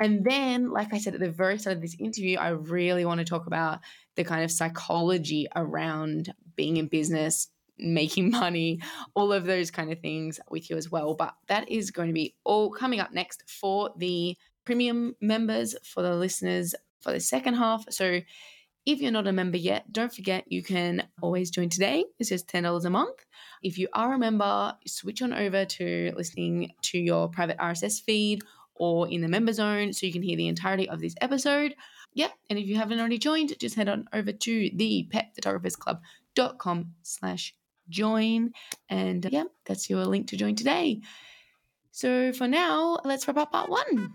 And 0.00 0.24
then, 0.24 0.70
like 0.70 0.94
I 0.94 0.98
said 0.98 1.14
at 1.14 1.20
the 1.20 1.30
very 1.30 1.58
start 1.58 1.76
of 1.76 1.82
this 1.82 1.96
interview, 1.98 2.38
I 2.38 2.48
really 2.48 3.04
want 3.04 3.18
to 3.18 3.24
talk 3.24 3.46
about 3.46 3.80
the 4.16 4.24
kind 4.24 4.44
of 4.44 4.50
psychology 4.50 5.46
around 5.54 6.32
being 6.56 6.76
in 6.78 6.88
business, 6.88 7.48
making 7.78 8.30
money, 8.30 8.80
all 9.14 9.32
of 9.32 9.44
those 9.44 9.70
kind 9.70 9.92
of 9.92 10.00
things 10.00 10.40
with 10.50 10.70
you 10.70 10.76
as 10.76 10.90
well. 10.90 11.14
But 11.14 11.34
that 11.48 11.70
is 11.70 11.90
going 11.90 12.08
to 12.08 12.14
be 12.14 12.34
all 12.44 12.70
coming 12.70 13.00
up 13.00 13.12
next 13.12 13.42
for 13.46 13.90
the 13.96 14.36
premium 14.64 15.16
members, 15.20 15.74
for 15.82 16.02
the 16.02 16.14
listeners 16.14 16.74
for 17.00 17.12
the 17.12 17.20
second 17.20 17.54
half. 17.54 17.84
So 17.90 18.20
if 18.84 19.00
you're 19.00 19.12
not 19.12 19.26
a 19.26 19.32
member 19.32 19.56
yet, 19.56 19.92
don't 19.92 20.12
forget 20.12 20.50
you 20.50 20.62
can 20.62 21.06
always 21.20 21.50
join 21.50 21.68
today. 21.68 22.04
It's 22.18 22.30
just 22.30 22.48
$10 22.48 22.84
a 22.84 22.90
month. 22.90 23.24
If 23.62 23.78
you 23.78 23.88
are 23.92 24.14
a 24.14 24.18
member, 24.18 24.74
switch 24.86 25.22
on 25.22 25.32
over 25.32 25.64
to 25.64 26.12
listening 26.16 26.72
to 26.82 26.98
your 26.98 27.28
private 27.28 27.58
RSS 27.58 28.02
feed 28.02 28.42
or 28.74 29.08
in 29.08 29.20
the 29.20 29.28
member 29.28 29.52
zone 29.52 29.92
so 29.92 30.06
you 30.06 30.12
can 30.12 30.22
hear 30.22 30.36
the 30.36 30.48
entirety 30.48 30.88
of 30.88 31.00
this 31.00 31.14
episode. 31.20 31.74
Yep. 32.14 32.32
And 32.50 32.58
if 32.58 32.66
you 32.66 32.76
haven't 32.76 32.98
already 32.98 33.18
joined, 33.18 33.58
just 33.58 33.76
head 33.76 33.88
on 33.88 34.08
over 34.12 34.32
to 34.32 34.70
the 34.74 35.08
petphotographersclub.com 35.12 36.92
slash 37.02 37.54
join. 37.88 38.52
And 38.88 39.26
yeah, 39.30 39.44
that's 39.64 39.88
your 39.88 40.04
link 40.04 40.28
to 40.28 40.36
join 40.36 40.56
today. 40.56 41.00
So 41.92 42.32
for 42.32 42.48
now, 42.48 42.98
let's 43.04 43.28
wrap 43.28 43.36
up 43.36 43.52
part 43.52 43.70
one. 43.70 44.14